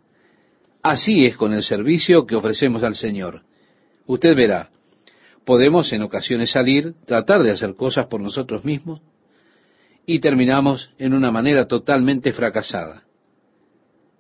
[0.83, 3.43] Así es con el servicio que ofrecemos al Señor.
[4.05, 4.69] Usted verá,
[5.45, 9.01] podemos en ocasiones salir, tratar de hacer cosas por nosotros mismos,
[10.05, 13.03] y terminamos en una manera totalmente fracasada.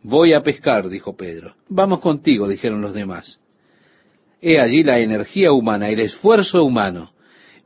[0.03, 1.53] Voy a pescar, dijo Pedro.
[1.67, 3.41] Vamos contigo, dijeron los demás.
[4.41, 7.11] He allí la energía humana, el esfuerzo humano.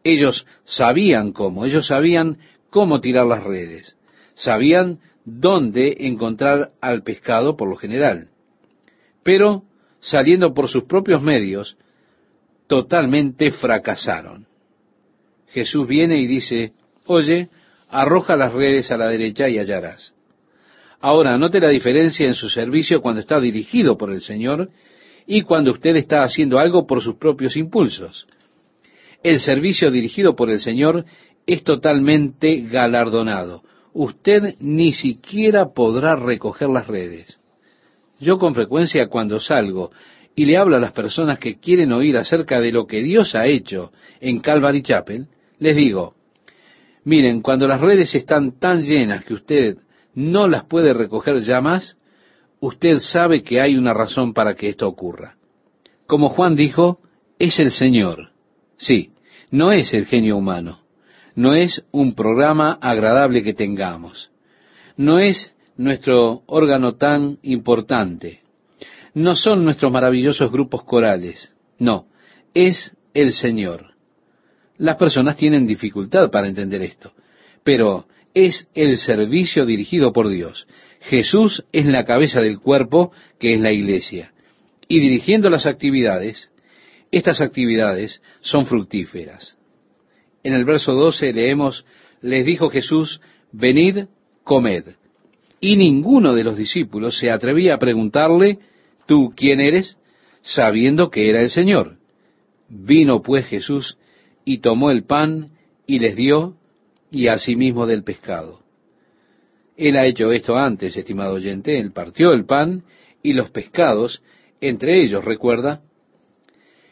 [0.04, 2.40] Ellos sabían cómo, ellos sabían
[2.72, 3.96] cómo tirar las redes,
[4.34, 8.30] sabían dónde encontrar al pescado por lo general
[9.28, 9.64] pero
[10.00, 11.76] saliendo por sus propios medios,
[12.66, 14.48] totalmente fracasaron.
[15.50, 16.72] Jesús viene y dice,
[17.08, 17.50] oye,
[17.90, 20.14] arroja las redes a la derecha y hallarás.
[21.02, 24.70] Ahora, note la diferencia en su servicio cuando está dirigido por el Señor
[25.26, 28.30] y cuando usted está haciendo algo por sus propios impulsos.
[29.24, 31.04] El servicio dirigido por el Señor
[31.46, 33.62] es totalmente galardonado.
[33.92, 37.37] Usted ni siquiera podrá recoger las redes.
[38.20, 39.92] Yo con frecuencia cuando salgo
[40.36, 43.48] y le hablo a las personas que quieren oír acerca de lo que Dios ha
[43.48, 45.28] hecho en Calvary Chapel,
[45.60, 46.14] les digo,
[47.04, 49.78] miren, cuando las redes están tan llenas que usted
[50.14, 51.98] no las puede recoger ya más,
[52.60, 55.36] usted sabe que hay una razón para que esto ocurra.
[56.06, 57.00] Como Juan dijo,
[57.40, 58.32] es el Señor.
[58.78, 59.12] Sí,
[59.52, 60.82] no es el genio humano.
[61.36, 64.32] No es un programa agradable que tengamos.
[64.96, 68.42] No es nuestro órgano tan importante.
[69.14, 72.08] No son nuestros maravillosos grupos corales, no,
[72.54, 73.94] es el Señor.
[74.78, 77.14] Las personas tienen dificultad para entender esto,
[77.64, 80.68] pero es el servicio dirigido por Dios.
[81.02, 84.34] Jesús es la cabeza del cuerpo que es la iglesia.
[84.88, 86.52] Y dirigiendo las actividades,
[87.12, 89.58] estas actividades son fructíferas.
[90.44, 91.86] En el verso 12 leemos,
[92.22, 93.22] les dijo Jesús,
[93.52, 94.06] venid,
[94.44, 94.97] comed.
[95.60, 98.60] Y ninguno de los discípulos se atrevía a preguntarle,
[99.06, 99.98] ¿tú quién eres?
[100.48, 101.98] sabiendo que era el Señor.
[102.70, 103.98] Vino pues Jesús
[104.46, 105.52] y tomó el pan
[105.86, 106.56] y les dio,
[107.12, 108.62] y asimismo del pescado.
[109.76, 112.84] Él ha hecho esto antes, estimado oyente, él partió el pan
[113.22, 114.22] y los pescados,
[114.60, 115.82] entre ellos, recuerda,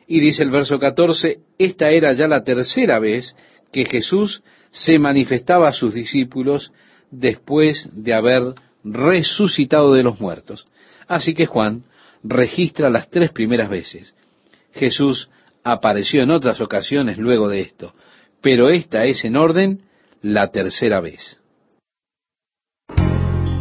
[0.08, 3.36] y dice el verso 14, esta era ya la tercera vez
[3.72, 6.72] que Jesús se manifestaba a sus discípulos
[7.12, 8.54] después de haber
[8.84, 10.68] resucitado de los muertos.
[11.08, 11.84] Así que Juan
[12.24, 14.16] registra las tres primeras veces.
[14.74, 15.30] Jesús
[15.64, 17.94] apareció en otras ocasiones luego de esto,
[18.42, 19.82] pero esta es en orden
[20.22, 21.40] la tercera vez.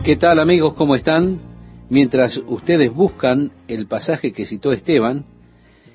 [0.05, 0.75] ¿Qué tal amigos?
[0.75, 1.41] ¿Cómo están?
[1.89, 5.27] Mientras ustedes buscan el pasaje que citó Esteban,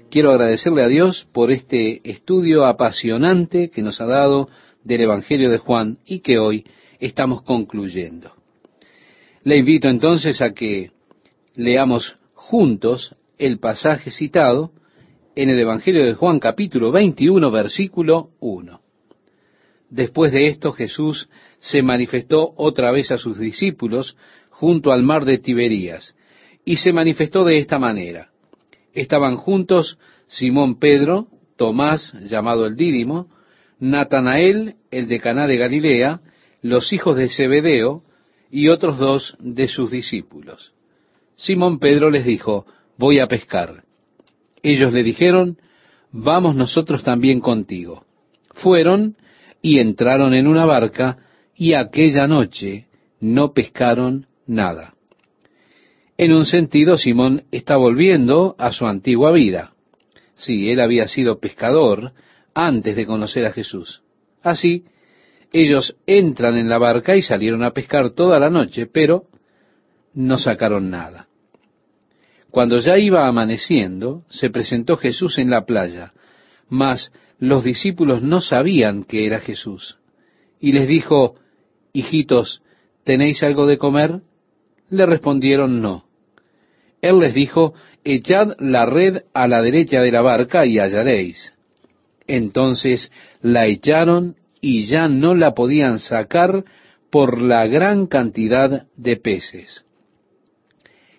[0.10, 4.50] quiero agradecerle a Dios por este estudio apasionante que nos ha dado
[4.84, 6.66] del Evangelio de Juan y que hoy
[7.00, 8.34] estamos concluyendo.
[9.43, 10.91] Le invito entonces a que
[11.56, 14.72] leamos juntos el pasaje citado
[15.36, 18.82] en el Evangelio de Juan capítulo 21 versículo 1.
[19.89, 21.30] Después de esto Jesús
[21.60, 24.16] se manifestó otra vez a sus discípulos
[24.50, 26.16] junto al mar de Tiberías
[26.66, 28.30] y se manifestó de esta manera.
[28.93, 29.97] Estaban juntos
[30.28, 33.30] Simón Pedro, Tomás llamado el Dídimo,
[33.80, 36.22] Natanael el de Caná de Galilea,
[36.62, 38.03] los hijos de Zebedeo
[38.51, 40.74] y otros dos de sus discípulos.
[41.36, 42.66] Simón Pedro les dijo,
[42.97, 43.84] voy a pescar.
[44.62, 45.57] Ellos le dijeron,
[46.12, 48.05] vamos nosotros también contigo.
[48.53, 49.16] Fueron
[49.62, 51.18] y entraron en una barca
[51.55, 52.88] y aquella noche
[53.20, 54.95] no pescaron nada.
[56.18, 59.74] En un sentido, Simón está volviendo a su antigua vida.
[60.36, 62.12] Sí, él había sido pescador
[62.53, 64.01] antes de conocer a Jesús.
[64.41, 64.84] Así,
[65.52, 69.26] ellos entran en la barca y salieron a pescar toda la noche, pero
[70.14, 71.28] no sacaron nada.
[72.52, 76.14] Cuando ya iba amaneciendo, se presentó Jesús en la playa,
[76.68, 79.97] mas los discípulos no sabían que era Jesús.
[80.60, 81.36] Y les dijo,
[81.93, 82.62] Hijitos,
[83.04, 84.22] ¿tenéis algo de comer?
[84.89, 86.06] Le respondieron no.
[87.02, 87.74] Él les dijo,
[88.04, 91.54] Echad la red a la derecha de la barca y hallaréis.
[92.28, 96.64] Entonces la echaron y ya no la podían sacar
[97.10, 99.86] por la gran cantidad de peces.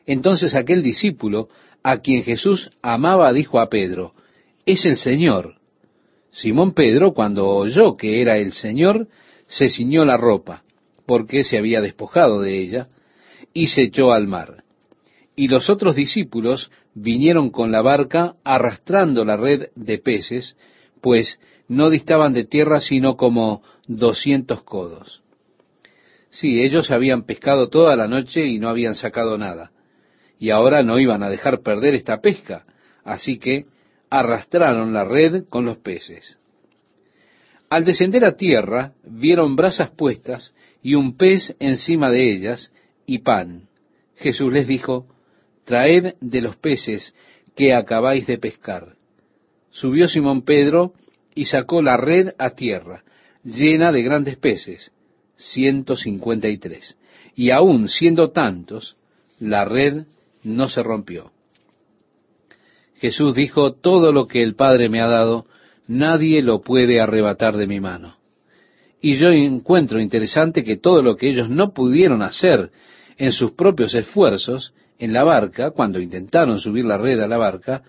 [0.06, 1.48] Entonces aquel discípulo,
[1.82, 4.12] a quien Jesús amaba, dijo a Pedro,
[4.66, 5.56] es el Señor.
[6.30, 9.08] Simón Pedro, cuando oyó que era el Señor,
[9.46, 10.62] se ciñó la ropa,
[11.06, 12.88] porque se había despojado de ella,
[13.52, 14.62] y se echó al mar.
[15.34, 20.56] Y los otros discípulos vinieron con la barca arrastrando la red de peces,
[21.00, 25.22] pues no distaban de tierra sino como doscientos codos.
[26.28, 29.70] Sí, ellos habían pescado toda la noche y no habían sacado nada.
[30.36, 32.66] Y ahora no iban a dejar perder esta pesca,
[33.04, 33.66] así que
[34.10, 36.38] arrastraron la red con los peces.
[37.68, 40.52] Al descender a tierra, vieron brasas puestas
[40.82, 42.72] y un pez encima de ellas
[43.06, 43.68] y pan.
[44.16, 45.06] Jesús les dijo,
[45.66, 47.14] Traed de los peces
[47.54, 48.96] que acabáis de pescar.
[49.70, 50.94] Subió Simón Pedro
[51.34, 53.02] y sacó la red a tierra,
[53.44, 54.92] llena de grandes peces,
[55.36, 56.96] ciento cincuenta y tres.
[57.34, 58.96] Y aun siendo tantos,
[59.38, 60.04] la red
[60.42, 61.32] no se rompió.
[62.96, 65.46] Jesús dijo, todo lo que el Padre me ha dado,
[65.86, 68.16] nadie lo puede arrebatar de mi mano.
[69.00, 72.70] Y yo encuentro interesante que todo lo que ellos no pudieron hacer
[73.16, 77.82] en sus propios esfuerzos en la barca, cuando intentaron subir la red a la barca,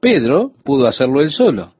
[0.00, 1.75] Pedro pudo hacerlo él solo.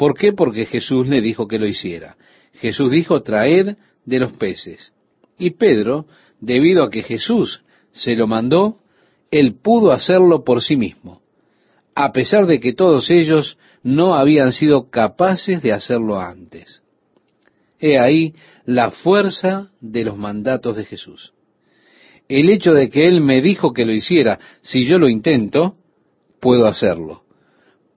[0.00, 0.32] ¿Por qué?
[0.32, 2.16] Porque Jesús le dijo que lo hiciera.
[2.54, 3.76] Jesús dijo, traed
[4.06, 4.94] de los peces.
[5.38, 6.06] Y Pedro,
[6.40, 8.78] debido a que Jesús se lo mandó,
[9.30, 11.20] él pudo hacerlo por sí mismo,
[11.94, 16.80] a pesar de que todos ellos no habían sido capaces de hacerlo antes.
[17.78, 18.34] He ahí
[18.64, 21.34] la fuerza de los mandatos de Jesús.
[22.26, 25.74] El hecho de que Él me dijo que lo hiciera, si yo lo intento,
[26.40, 27.24] puedo hacerlo,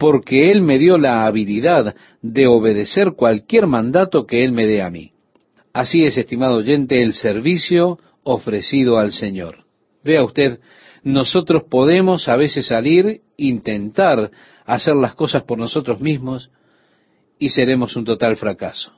[0.04, 4.90] porque Él me dio la habilidad de obedecer cualquier mandato que Él me dé a
[4.90, 5.14] mí.
[5.72, 9.64] Así es, estimado oyente, el servicio ofrecido al Señor.
[10.04, 10.60] Vea usted,
[11.04, 14.30] nosotros podemos a veces salir, intentar
[14.66, 16.52] hacer las cosas por nosotros mismos
[17.40, 18.92] y seremos un total fracaso.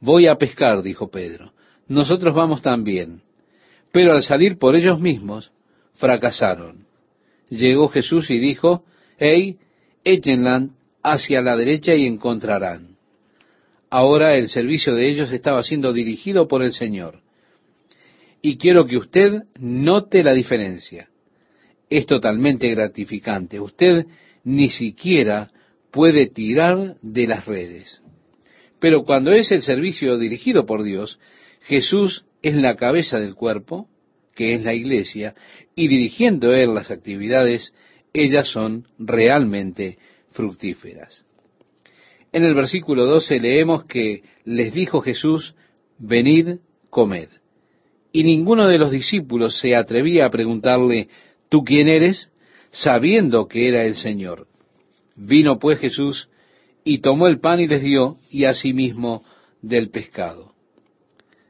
[0.00, 1.52] Voy a pescar, dijo Pedro.
[1.86, 3.20] Nosotros vamos también.
[3.92, 5.52] Pero al salir por ellos mismos,
[5.96, 6.86] fracasaron.
[7.50, 8.84] Llegó Jesús y dijo,
[9.18, 9.58] hey,
[10.04, 10.68] échenla
[11.02, 12.96] hacia la derecha y encontrarán.
[13.90, 17.22] Ahora el servicio de ellos estaba siendo dirigido por el Señor.
[18.42, 21.08] Y quiero que usted note la diferencia.
[21.90, 23.58] Es totalmente gratificante.
[23.58, 24.06] Usted
[24.44, 25.50] ni siquiera
[25.90, 28.02] puede tirar de las redes.
[28.78, 31.18] Pero cuando es el servicio dirigido por Dios,
[31.62, 33.88] Jesús es la cabeza del cuerpo,
[34.34, 35.34] que es la iglesia,
[35.74, 37.72] y dirigiendo Él las actividades,
[38.12, 39.98] ellas son realmente
[40.30, 41.24] fructíferas.
[42.32, 45.54] En el versículo 12 leemos que les dijo Jesús,
[45.98, 46.58] venid,
[46.90, 47.28] comed.
[48.12, 51.08] Y ninguno de los discípulos se atrevía a preguntarle,
[51.48, 52.30] ¿tú quién eres?
[52.70, 54.46] sabiendo que era el Señor.
[55.16, 56.28] Vino pues Jesús
[56.84, 59.22] y tomó el pan y les dio, y asimismo
[59.60, 60.54] del pescado.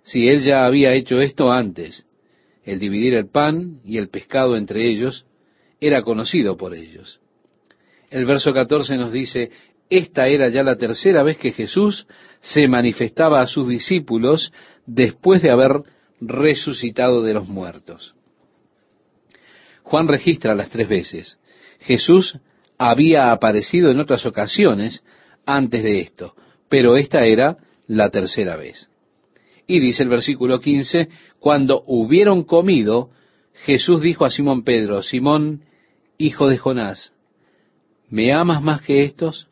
[0.03, 2.05] Si él ya había hecho esto antes,
[2.65, 5.27] el dividir el pan y el pescado entre ellos,
[5.81, 7.21] era conocido por ellos.
[8.11, 9.51] El verso 14 nos dice,
[9.91, 12.07] esta era ya la tercera vez que Jesús
[12.41, 14.53] se manifestaba a sus discípulos
[14.87, 15.83] después de haber
[16.21, 18.15] resucitado de los muertos.
[19.83, 21.39] Juan registra las tres veces.
[21.81, 22.39] Jesús
[22.77, 25.03] había aparecido en otras ocasiones
[25.47, 26.35] antes de esto,
[26.69, 27.57] pero esta era
[27.87, 28.91] la tercera vez.
[29.67, 31.09] Y dice el versículo 15,
[31.41, 33.11] cuando hubieron comido,
[33.65, 35.63] Jesús dijo a Simón Pedro, Simón,
[36.19, 37.13] hijo de Jonás,
[38.09, 39.49] ¿me amas más que estos?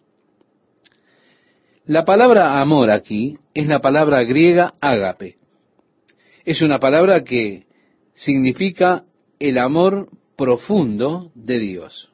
[1.85, 5.37] La palabra amor aquí es la palabra griega ágape.
[6.45, 7.67] Es una palabra que
[8.15, 9.05] significa
[9.39, 12.11] el amor profundo de Dios.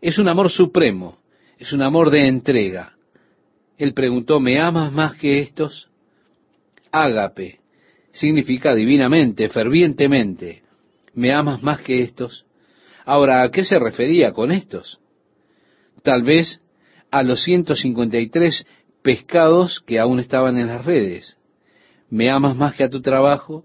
[0.00, 1.18] Es un amor supremo,
[1.58, 2.96] es un amor de entrega.
[3.76, 5.90] Él preguntó, ¿me amas más que estos?
[6.90, 7.60] Ágape
[8.12, 10.62] significa divinamente, fervientemente.
[11.12, 12.46] ¿Me amas más que estos?
[13.06, 14.98] Ahora, ¿a qué se refería con estos?
[16.02, 16.60] Tal vez
[17.12, 18.66] a los 153
[19.00, 21.38] pescados que aún estaban en las redes.
[22.10, 23.64] ¿Me amas más que a tu trabajo?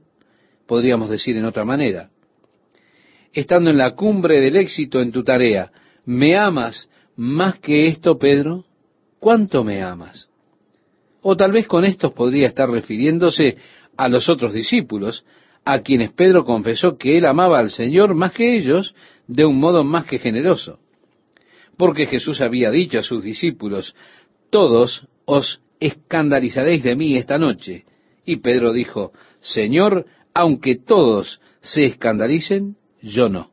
[0.68, 2.12] Podríamos decir en otra manera.
[3.34, 5.72] estando en la cumbre del éxito en tu tarea,
[6.06, 8.66] ¿me amas más que esto, Pedro?
[9.20, 10.28] ¿Cuánto me amas?
[11.22, 13.58] O tal vez con esto podría estar refiriéndose
[13.98, 15.26] a los otros discípulos,
[15.64, 18.96] a quienes Pedro confesó que él amaba al Señor más que ellos,
[19.32, 20.80] de un modo más que generoso.
[21.78, 23.96] Porque Jesús había dicho a sus discípulos,
[24.50, 27.86] todos os escandalizaréis de mí esta noche.
[28.26, 33.52] Y Pedro dijo, Señor, aunque todos se escandalicen, yo no.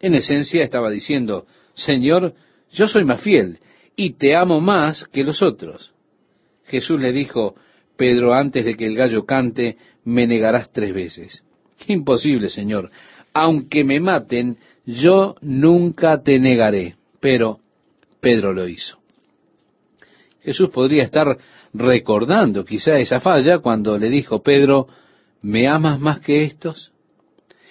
[0.00, 2.34] En esencia estaba diciendo, Señor,
[2.72, 3.60] yo soy más fiel
[3.94, 5.94] y te amo más que los otros.
[6.64, 7.54] Jesús le dijo,
[7.96, 11.44] Pedro, antes de que el gallo cante, me negarás tres veces.
[11.86, 12.90] Imposible, Señor.
[13.32, 16.94] Aunque me maten, yo nunca te negaré.
[17.20, 17.58] Pero
[18.20, 18.98] Pedro lo hizo.
[20.42, 21.36] Jesús podría estar
[21.74, 24.86] recordando quizá esa falla cuando le dijo, Pedro,
[25.42, 26.92] ¿me amas más que estos?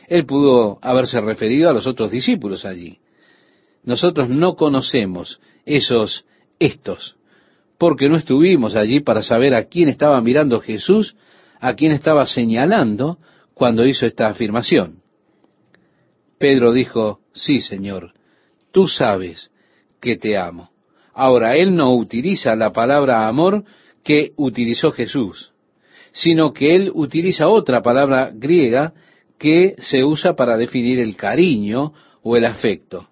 [0.08, 3.00] Él pudo haberse referido a los otros discípulos allí.
[3.84, 6.26] Nosotros no conocemos esos
[6.60, 7.16] estos,
[7.78, 11.16] porque no estuvimos allí para saber a quién estaba mirando Jesús,
[11.60, 13.18] a quién estaba señalando
[13.54, 15.05] cuando hizo esta afirmación.
[16.38, 18.14] Pedro dijo, sí, Señor,
[18.72, 19.52] tú sabes
[20.02, 20.70] que te amo.
[21.14, 23.64] Ahora, él no utiliza la palabra amor
[24.04, 25.54] que utilizó Jesús,
[26.12, 28.94] sino que él utiliza otra palabra griega
[29.38, 33.08] que se usa para definir el cariño o el afecto.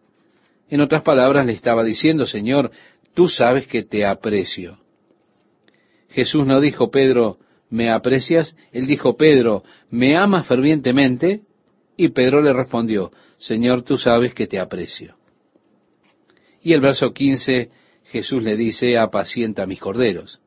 [0.70, 2.72] En otras palabras, le estaba diciendo, Señor,
[3.14, 4.78] tú sabes que te aprecio.
[6.10, 7.38] Jesús no dijo, Pedro,
[7.70, 8.56] ¿me aprecias?
[8.72, 11.42] Él dijo, Pedro, ¿me amas fervientemente?
[11.96, 15.16] Y Pedro le respondió, Señor, tú sabes que te aprecio.
[16.62, 17.70] Y el verso 15,
[18.06, 20.40] Jesús le dice, apacienta mis corderos.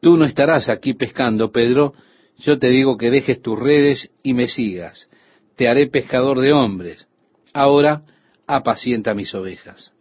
[0.00, 1.94] Tú no estarás aquí pescando, Pedro,
[2.38, 5.08] yo te digo que dejes tus redes y me sigas.
[5.56, 7.06] Te haré pescador de hombres.
[7.52, 8.02] Ahora
[8.46, 9.92] apacienta mis ovejas.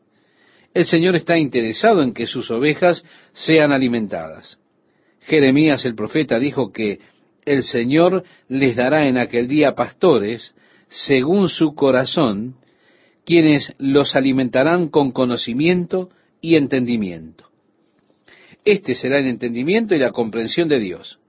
[0.74, 4.60] El Señor está interesado en que sus ovejas sean alimentadas.
[5.22, 7.00] Jeremías el profeta dijo que
[7.46, 10.56] el Señor les dará en aquel día pastores
[10.88, 12.56] según su corazón,
[13.26, 16.10] quienes los alimentarán con conocimiento
[16.42, 17.50] y entendimiento.
[18.66, 21.20] Este será el entendimiento y la comprensión de Dios.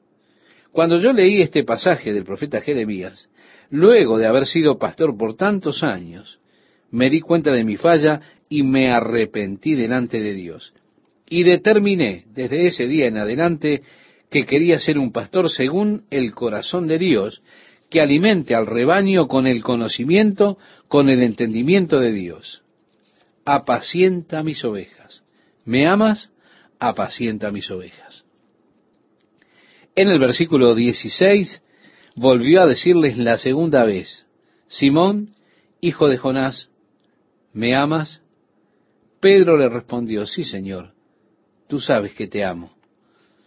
[0.73, 3.29] Cuando yo leí este pasaje del profeta Jeremías,
[3.71, 6.41] luego de haber sido pastor por tantos años,
[6.91, 10.75] me di cuenta de mi falla y me arrepentí delante de Dios.
[11.29, 13.83] Y determiné desde ese día en adelante
[14.31, 17.43] que quería ser un pastor según el corazón de Dios,
[17.91, 20.59] que alimente al rebaño con el conocimiento,
[20.89, 22.63] con el entendimiento de Dios.
[23.45, 25.23] Apacienta mis ovejas.
[25.65, 26.33] ¿Me amas?
[26.79, 28.25] Apacienta mis ovejas.
[29.95, 31.63] En el versículo 16
[32.17, 34.27] volvió a decirles la segunda vez,
[34.67, 35.37] Simón,
[35.81, 36.69] hijo de Jonás,
[37.53, 38.23] ¿me amas?
[39.21, 40.93] Pedro le respondió, sí, Señor,
[41.69, 42.75] tú sabes que te amo.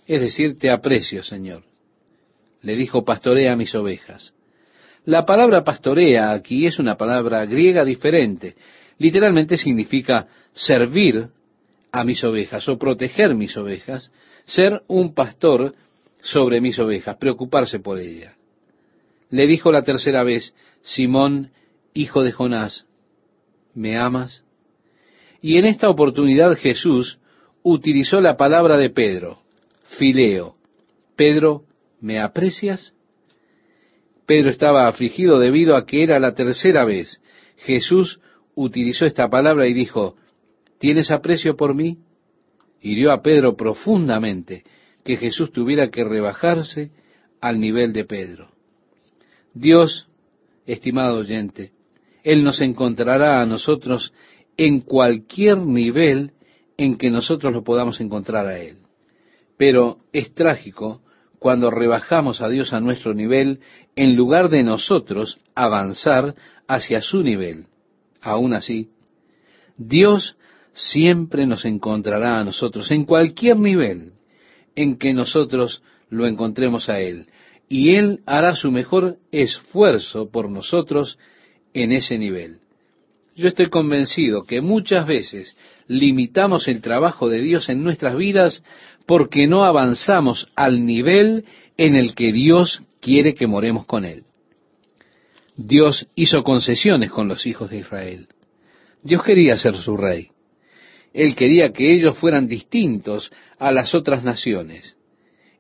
[0.08, 1.64] Es decir, te aprecio, Señor.
[2.62, 4.34] Le dijo, pastorea mis ovejas.
[5.06, 8.56] La palabra pastorea aquí es una palabra griega diferente.
[8.98, 11.30] Literalmente significa servir
[11.92, 14.12] a mis ovejas o proteger mis ovejas,
[14.46, 15.76] ser un pastor
[16.22, 18.36] sobre mis ovejas, preocuparse por ellas.
[19.30, 21.52] Le dijo la tercera vez, Simón,
[21.94, 22.86] hijo de Jonás,
[23.74, 24.44] ¿me amas?
[25.42, 27.20] Y en esta oportunidad Jesús
[27.62, 29.40] utilizó la palabra de Pedro,
[29.88, 30.56] fileo.
[31.16, 31.64] Pedro,
[32.00, 32.94] ¿me aprecias?
[34.26, 37.22] Pedro estaba afligido debido a que era la tercera vez.
[37.58, 38.20] Jesús
[38.56, 40.16] utilizó esta palabra y dijo,
[40.80, 41.98] ¿tienes aprecio por mí?
[42.82, 44.64] Hirió a Pedro profundamente
[45.04, 46.92] que Jesús tuviera que rebajarse
[47.40, 48.50] al nivel de Pedro.
[49.54, 50.08] Dios,
[50.66, 51.72] estimado oyente,
[52.24, 54.14] Él nos encontrará a nosotros
[54.58, 56.34] en cualquier nivel
[56.78, 58.87] en que nosotros lo podamos encontrar a Él.
[59.58, 61.02] Pero es trágico
[61.40, 63.60] cuando rebajamos a Dios a nuestro nivel
[63.96, 66.36] en lugar de nosotros avanzar
[66.68, 67.68] hacia su nivel.
[68.22, 68.90] Aún así,
[69.78, 70.38] Dios
[70.74, 74.14] siempre nos encontrará a nosotros en cualquier nivel
[74.76, 77.28] en que nosotros lo encontremos a Él.
[77.70, 81.18] Y Él hará su mejor esfuerzo por nosotros
[81.74, 82.60] en ese nivel.
[83.36, 85.56] Yo estoy convencido que muchas veces
[85.88, 88.64] limitamos el trabajo de Dios en nuestras vidas
[89.08, 91.46] porque no avanzamos al nivel
[91.78, 94.26] en el que Dios quiere que moremos con Él.
[95.56, 98.28] Dios hizo concesiones con los hijos de Israel.
[99.02, 100.28] Dios quería ser su rey.
[101.14, 104.98] Él quería que ellos fueran distintos a las otras naciones.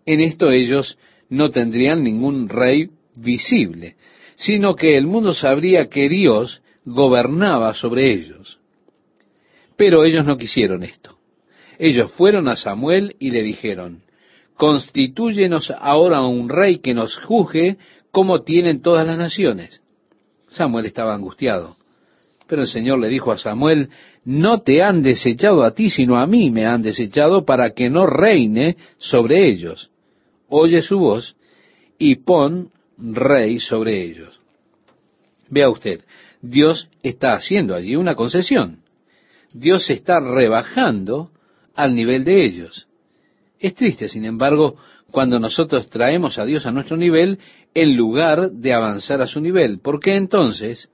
[0.05, 0.99] En esto ellos
[1.29, 3.95] no tendrían ningún rey visible,
[4.35, 8.59] sino que el mundo sabría que Dios gobernaba sobre ellos.
[9.77, 11.16] Pero ellos no quisieron esto.
[11.77, 14.01] Ellos fueron a Samuel y le dijeron,
[14.55, 17.77] constitúyenos ahora un rey que nos juzgue
[18.11, 19.81] como tienen todas las naciones.
[20.47, 21.77] Samuel estaba angustiado.
[22.47, 23.89] Pero el Señor le dijo a Samuel,
[24.23, 28.07] no te han desechado a ti, sino a mí me han desechado para que no
[28.07, 29.91] reine sobre ellos.
[30.47, 31.35] Oye su voz
[31.99, 34.39] y pon rey sobre ellos.
[35.49, 36.01] Vea usted,
[36.41, 38.79] Dios está haciendo allí una concesión.
[39.53, 41.31] Dios está rebajando
[41.77, 42.87] al nivel de ellos.
[43.59, 44.75] Es triste, sin embargo,
[45.11, 47.39] cuando nosotros traemos a Dios a nuestro nivel
[47.73, 50.91] en lugar de avanzar a su nivel, porque entonces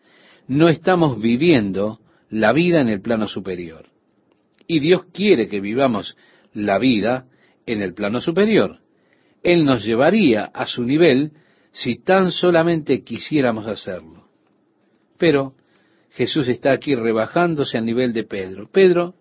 [0.47, 1.99] no estamos viviendo
[2.30, 3.88] la vida en el plano superior.
[4.68, 6.15] Y Dios quiere que vivamos
[6.53, 7.26] la vida
[7.65, 8.80] en el plano superior.
[9.41, 11.31] Él nos llevaría a su nivel
[11.72, 14.27] si tan solamente quisiéramos hacerlo.
[15.18, 15.53] Pero
[16.11, 18.69] Jesús está aquí rebajándose al nivel de Pedro.
[18.72, 19.15] Pedro,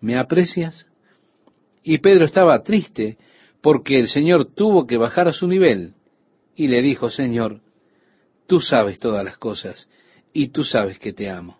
[0.00, 0.86] ¿me aprecias?
[1.82, 3.16] Y Pedro estaba triste
[3.60, 5.94] porque el Señor tuvo que bajar a su nivel
[6.54, 7.60] y le dijo, Señor,
[8.46, 9.88] tú sabes todas las cosas
[10.32, 11.58] y tú sabes que te amo.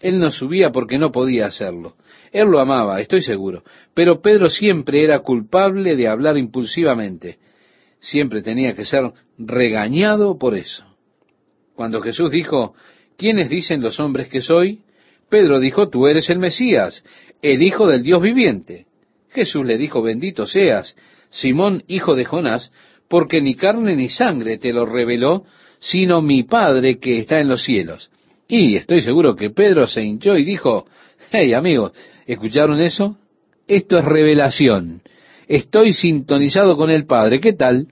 [0.00, 1.96] Él no subía porque no podía hacerlo.
[2.30, 3.62] Él lo amaba, estoy seguro.
[3.94, 7.38] Pero Pedro siempre era culpable de hablar impulsivamente.
[8.00, 10.84] Siempre tenía que ser regañado por eso.
[11.74, 12.74] Cuando Jesús dijo,
[13.16, 14.82] ¿quiénes dicen los hombres que soy?
[15.28, 17.02] Pedro dijo, tú eres el Mesías,
[17.42, 18.86] el Hijo del Dios viviente.
[19.30, 20.96] Jesús le dijo, bendito seas,
[21.30, 22.70] Simón, hijo de Jonás,
[23.08, 25.44] porque ni carne ni sangre te lo reveló,
[25.78, 28.10] sino mi Padre que está en los cielos.
[28.48, 30.86] Y estoy seguro que Pedro se hinchó y dijo,
[31.30, 31.92] hey amigos,
[32.26, 33.18] ¿escucharon eso?
[33.66, 35.02] Esto es revelación.
[35.48, 37.40] Estoy sintonizado con el Padre.
[37.40, 37.88] ¿Qué tal?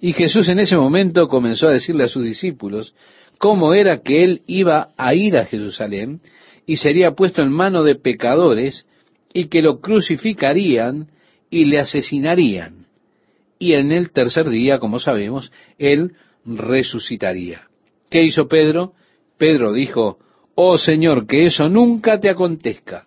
[0.00, 2.94] Y Jesús en ese momento comenzó a decirle a sus discípulos
[3.38, 6.20] cómo era que él iba a ir a Jerusalén
[6.66, 8.86] y sería puesto en mano de pecadores
[9.32, 11.08] y que lo crucificarían
[11.50, 12.86] y le asesinarían.
[13.58, 16.12] Y en el tercer día, como sabemos, él
[16.44, 17.62] resucitaría.
[18.10, 18.92] ¿Qué hizo Pedro?
[19.38, 20.18] Pedro dijo,
[20.54, 23.06] Oh Señor, que eso nunca te acontezca.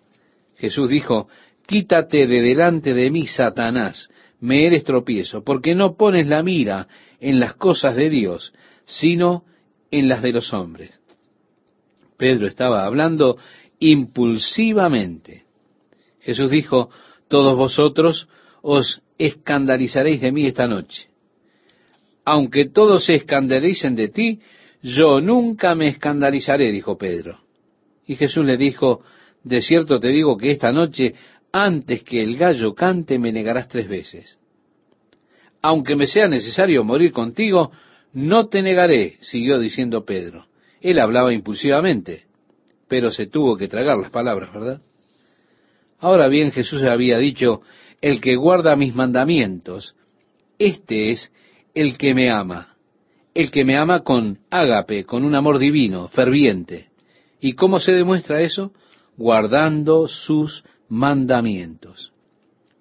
[0.56, 1.28] Jesús dijo,
[1.66, 4.08] Quítate de delante de mí, Satanás,
[4.40, 6.88] me eres tropiezo, porque no pones la mira
[7.20, 8.52] en las cosas de Dios,
[8.84, 9.44] sino
[9.92, 10.98] en las de los hombres.
[12.16, 13.36] Pedro estaba hablando
[13.78, 15.44] impulsivamente.
[16.20, 16.90] Jesús dijo,
[17.28, 18.28] Todos vosotros
[18.62, 21.12] os escandalizaréis de mí esta noche
[22.24, 24.40] aunque todos se escandalicen de ti,
[24.82, 27.40] yo nunca me escandalizaré, dijo Pedro.
[28.06, 29.02] Y Jesús le dijo,
[29.42, 31.14] de cierto te digo que esta noche,
[31.52, 34.38] antes que el gallo cante, me negarás tres veces.
[35.62, 37.70] Aunque me sea necesario morir contigo,
[38.12, 40.46] no te negaré, siguió diciendo Pedro.
[40.80, 42.24] Él hablaba impulsivamente,
[42.88, 44.82] pero se tuvo que tragar las palabras, ¿verdad?
[45.98, 47.62] Ahora bien, Jesús había dicho,
[48.00, 49.94] el que guarda mis mandamientos,
[50.58, 51.32] este es
[51.74, 52.76] el que me ama,
[53.34, 56.88] el que me ama con ágape, con un amor divino, ferviente.
[57.40, 58.72] ¿Y cómo se demuestra eso?
[59.16, 62.12] Guardando sus mandamientos.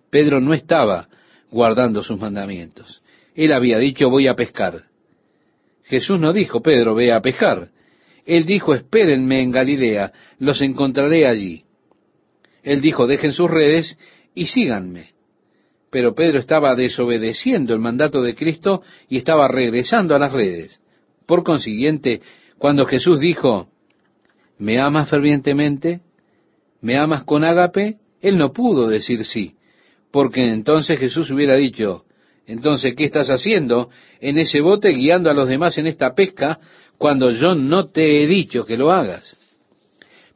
[0.10, 1.08] Pedro no estaba
[1.52, 3.02] guardando sus mandamientos.
[3.36, 4.91] Él había dicho voy a pescar.
[5.92, 7.70] Jesús no dijo, Pedro, ve a pescar.
[8.26, 11.66] Él dijo, espérenme en Galilea, los encontraré allí.
[12.64, 14.00] Él dijo, dejen sus redes
[14.34, 15.12] y síganme
[15.92, 20.82] pero Pedro estaba desobedeciendo el mandato de Cristo y estaba regresando a las redes.
[21.28, 22.22] Por consiguiente,
[22.58, 23.68] cuando Jesús dijo,
[24.58, 26.00] ¿me amas fervientemente?
[26.80, 27.98] ¿Me amas con ágape?
[28.22, 29.56] Él no pudo decir sí,
[30.12, 32.06] porque entonces Jesús hubiera dicho,
[32.52, 36.60] entonces, ¿qué estás haciendo en ese bote guiando a los demás en esta pesca
[36.98, 39.38] cuando yo no te he dicho que lo hagas?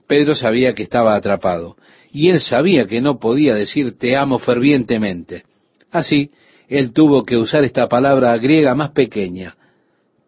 [0.08, 1.76] Pedro sabía que estaba atrapado
[2.14, 5.44] y él sabía que no podía decir te amo fervientemente.
[5.92, 6.32] Así,
[6.70, 9.58] él tuvo que usar esta palabra griega más pequeña,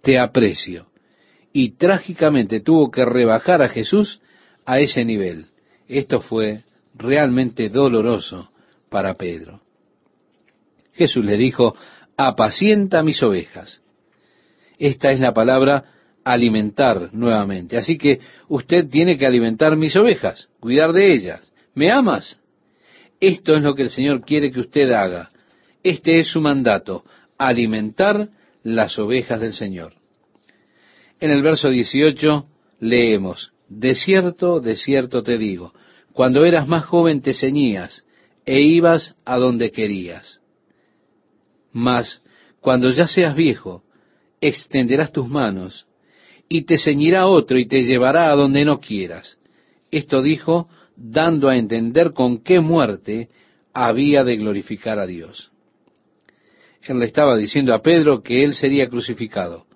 [0.02, 0.88] te aprecio.
[1.54, 4.20] Y trágicamente tuvo que rebajar a Jesús
[4.66, 5.46] a ese nivel.
[5.88, 6.64] Esto fue
[6.96, 8.52] realmente doloroso
[8.90, 9.62] para Pedro.
[10.98, 11.76] Jesús le dijo,
[12.18, 13.82] apacienta mis ovejas.
[14.80, 15.86] Esta es la palabra
[16.24, 17.78] alimentar nuevamente.
[17.78, 18.20] Así que
[18.50, 21.42] usted tiene que alimentar mis ovejas, cuidar de ellas.
[21.74, 22.40] ¿Me amas?
[23.20, 25.30] Esto es lo que el Señor quiere que usted haga.
[25.84, 27.06] Este es su mandato,
[27.38, 28.30] alimentar
[28.64, 29.94] las ovejas del Señor.
[31.20, 32.46] En el verso 18
[32.80, 35.74] leemos, De cierto, de cierto te digo,
[36.14, 38.06] cuando eras más joven te ceñías
[38.46, 40.42] e ibas a donde querías.
[41.78, 42.24] Mas
[42.60, 43.84] cuando ya seas viejo,
[44.42, 45.86] extenderás tus manos,
[46.50, 49.38] y te ceñirá otro y te llevará a donde no quieras.
[49.92, 53.30] Esto dijo, dando a entender con qué muerte
[53.76, 55.52] había de glorificar a Dios.
[56.82, 59.68] Él le estaba diciendo a Pedro que él sería crucificado.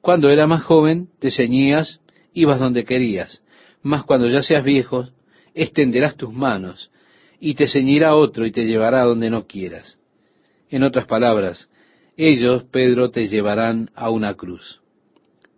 [0.00, 2.00] Cuando era más joven, te ceñías,
[2.32, 3.42] ibas donde querías,
[3.82, 5.06] mas cuando ya seas viejo,
[5.52, 6.90] extenderás tus manos,
[7.38, 9.98] y te ceñirá otro y te llevará a donde no quieras.
[10.70, 11.68] En otras palabras,
[12.16, 14.80] ellos, Pedro, te llevarán a una cruz.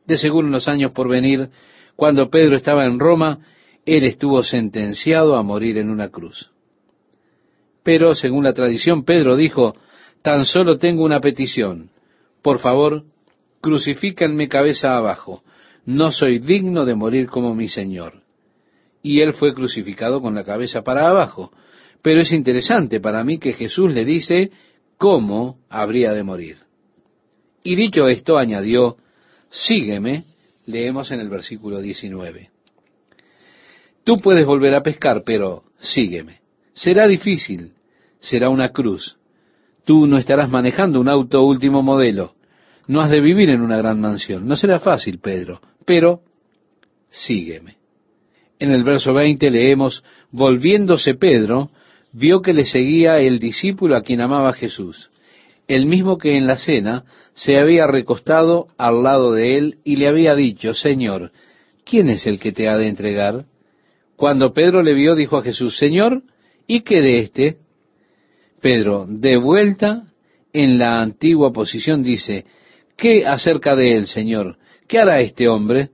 [0.06, 1.50] De seguro en los años por venir,
[1.96, 3.40] cuando Pedro estaba en Roma,
[3.84, 6.50] él estuvo sentenciado a morir en una cruz.
[7.82, 9.74] Pero, según la tradición, Pedro dijo,
[10.22, 11.90] tan solo tengo una petición.
[12.42, 13.04] Por favor,
[13.60, 15.42] crucifícanme cabeza abajo.
[15.86, 18.22] No soy digno de morir como mi Señor.
[19.02, 21.50] Y él fue crucificado con la cabeza para abajo.
[22.02, 24.50] Pero es interesante para mí que Jesús le dice
[24.98, 26.56] cómo habría de morir.
[27.62, 28.96] Y dicho esto, añadió,
[29.48, 30.24] sígueme,
[30.66, 32.50] leemos en el versículo 19.
[34.04, 36.40] Tú puedes volver a pescar, pero sígueme.
[36.72, 37.72] Será difícil,
[38.20, 39.16] será una cruz.
[39.84, 42.34] Tú no estarás manejando un auto último modelo.
[42.86, 44.46] No has de vivir en una gran mansión.
[44.46, 46.22] No será fácil, Pedro, pero
[47.10, 47.76] sígueme.
[48.58, 51.70] En el verso 20 leemos, volviéndose Pedro,
[52.12, 55.10] vio que le seguía el discípulo a quien amaba Jesús,
[55.66, 57.04] el mismo que en la cena
[57.34, 61.30] se había recostado al lado de él y le había dicho, Señor,
[61.84, 63.44] ¿quién es el que te ha de entregar?
[64.16, 66.22] Cuando Pedro le vio, dijo a Jesús, Señor,
[66.66, 67.56] ¿y qué de éste?
[68.60, 70.04] Pedro, de vuelta
[70.52, 72.46] en la antigua posición, dice,
[72.96, 74.56] ¿qué acerca de él, Señor?
[74.88, 75.90] ¿Qué hará este hombre?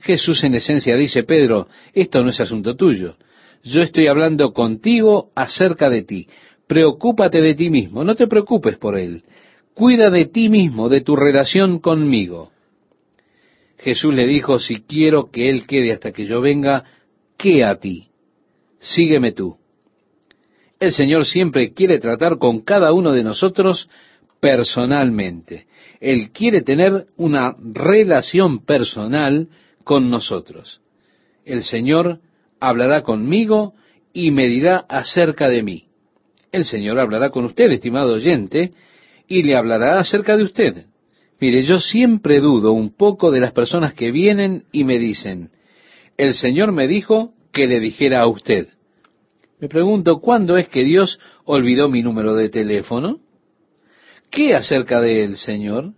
[0.00, 3.16] Jesús en esencia dice, Pedro, esto no es asunto tuyo
[3.62, 6.28] yo estoy hablando contigo acerca de ti.
[6.66, 9.24] Preocúpate de ti mismo, no te preocupes por él.
[9.74, 12.50] Cuida de ti mismo, de tu relación conmigo.
[13.78, 16.84] Jesús le dijo, si quiero que él quede hasta que yo venga,
[17.36, 18.08] ¿qué a ti?
[18.78, 19.56] Sígueme tú.
[20.80, 23.88] El Señor siempre quiere tratar con cada uno de nosotros
[24.40, 25.66] personalmente.
[26.00, 29.48] Él quiere tener una relación personal
[29.84, 30.80] con nosotros.
[31.44, 32.20] El Señor
[32.60, 33.74] hablará conmigo
[34.12, 35.84] y me dirá acerca de mí.
[36.50, 38.72] El Señor hablará con usted, estimado oyente,
[39.26, 40.86] y le hablará acerca de usted.
[41.40, 45.50] Mire, yo siempre dudo un poco de las personas que vienen y me dicen,
[46.16, 48.68] el Señor me dijo que le dijera a usted.
[49.60, 53.20] Me pregunto, ¿cuándo es que Dios olvidó mi número de teléfono?
[54.30, 55.92] ¿Qué acerca de él, Señor?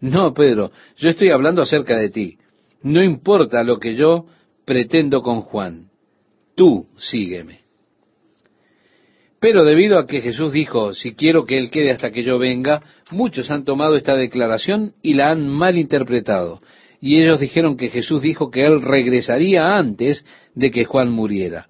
[0.00, 2.38] No, Pedro, yo estoy hablando acerca de ti.
[2.82, 4.26] No importa lo que yo
[4.66, 5.88] pretendo con Juan.
[6.54, 7.60] Tú sígueme.
[9.40, 12.82] Pero debido a que Jesús dijo, si quiero que Él quede hasta que yo venga,
[13.10, 16.60] muchos han tomado esta declaración y la han malinterpretado.
[17.00, 20.24] Y ellos dijeron que Jesús dijo que Él regresaría antes
[20.54, 21.68] de que Juan muriera.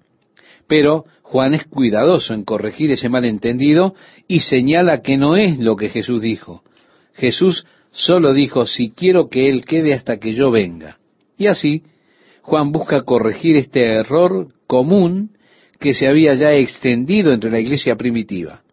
[0.67, 3.93] Pero Juan es cuidadoso en corregir ese malentendido
[4.27, 6.63] y señala que no es lo que Jesús dijo.
[7.13, 10.97] Jesús solo dijo, si quiero que Él quede hasta que yo venga.
[11.37, 11.83] Y así,
[12.47, 15.31] Juan busca corregir este error común
[15.81, 18.63] que se había ya extendido entre la iglesia primitiva.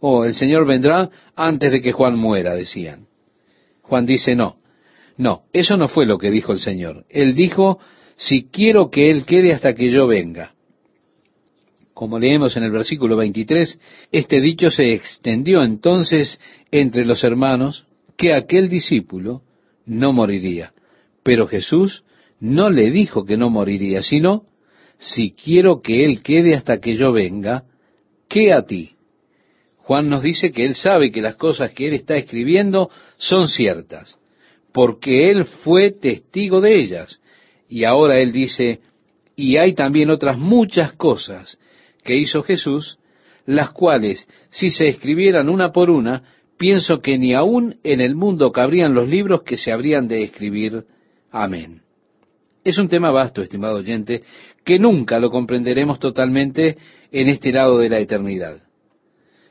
[0.00, 3.08] Oh, el Señor vendrá antes de que Juan muera, decían.
[3.82, 4.56] Juan dice, no,
[5.18, 7.04] no, eso no fue lo que dijo el Señor.
[7.10, 7.78] Él dijo,
[8.16, 10.54] si quiero que Él quede hasta que yo venga.
[11.92, 13.78] Como leemos en el versículo 23,
[14.10, 16.40] este dicho se extendió entonces
[16.70, 17.84] entre los hermanos
[18.16, 19.42] que aquel discípulo
[19.84, 20.72] no moriría.
[21.22, 22.04] Pero Jesús
[22.42, 24.46] no le dijo que no moriría, sino,
[24.98, 27.62] si quiero que Él quede hasta que yo venga,
[28.28, 28.96] ¿qué a ti?
[29.76, 34.18] Juan nos dice que Él sabe que las cosas que Él está escribiendo son ciertas,
[34.72, 37.20] porque Él fue testigo de ellas.
[37.68, 38.80] Y ahora Él dice,
[39.36, 41.60] y hay también otras muchas cosas
[42.02, 42.98] que hizo Jesús,
[43.46, 46.24] las cuales, si se escribieran una por una,
[46.58, 50.86] pienso que ni aún en el mundo cabrían los libros que se habrían de escribir.
[51.30, 51.81] Amén.
[52.64, 54.22] Es un tema vasto, estimado oyente,
[54.64, 56.76] que nunca lo comprenderemos totalmente
[57.10, 58.62] en este lado de la eternidad.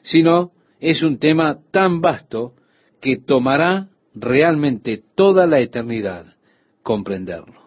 [0.01, 2.53] Sino, es un tema tan vasto
[3.01, 6.25] que tomará realmente toda la eternidad
[6.83, 7.60] comprenderlo.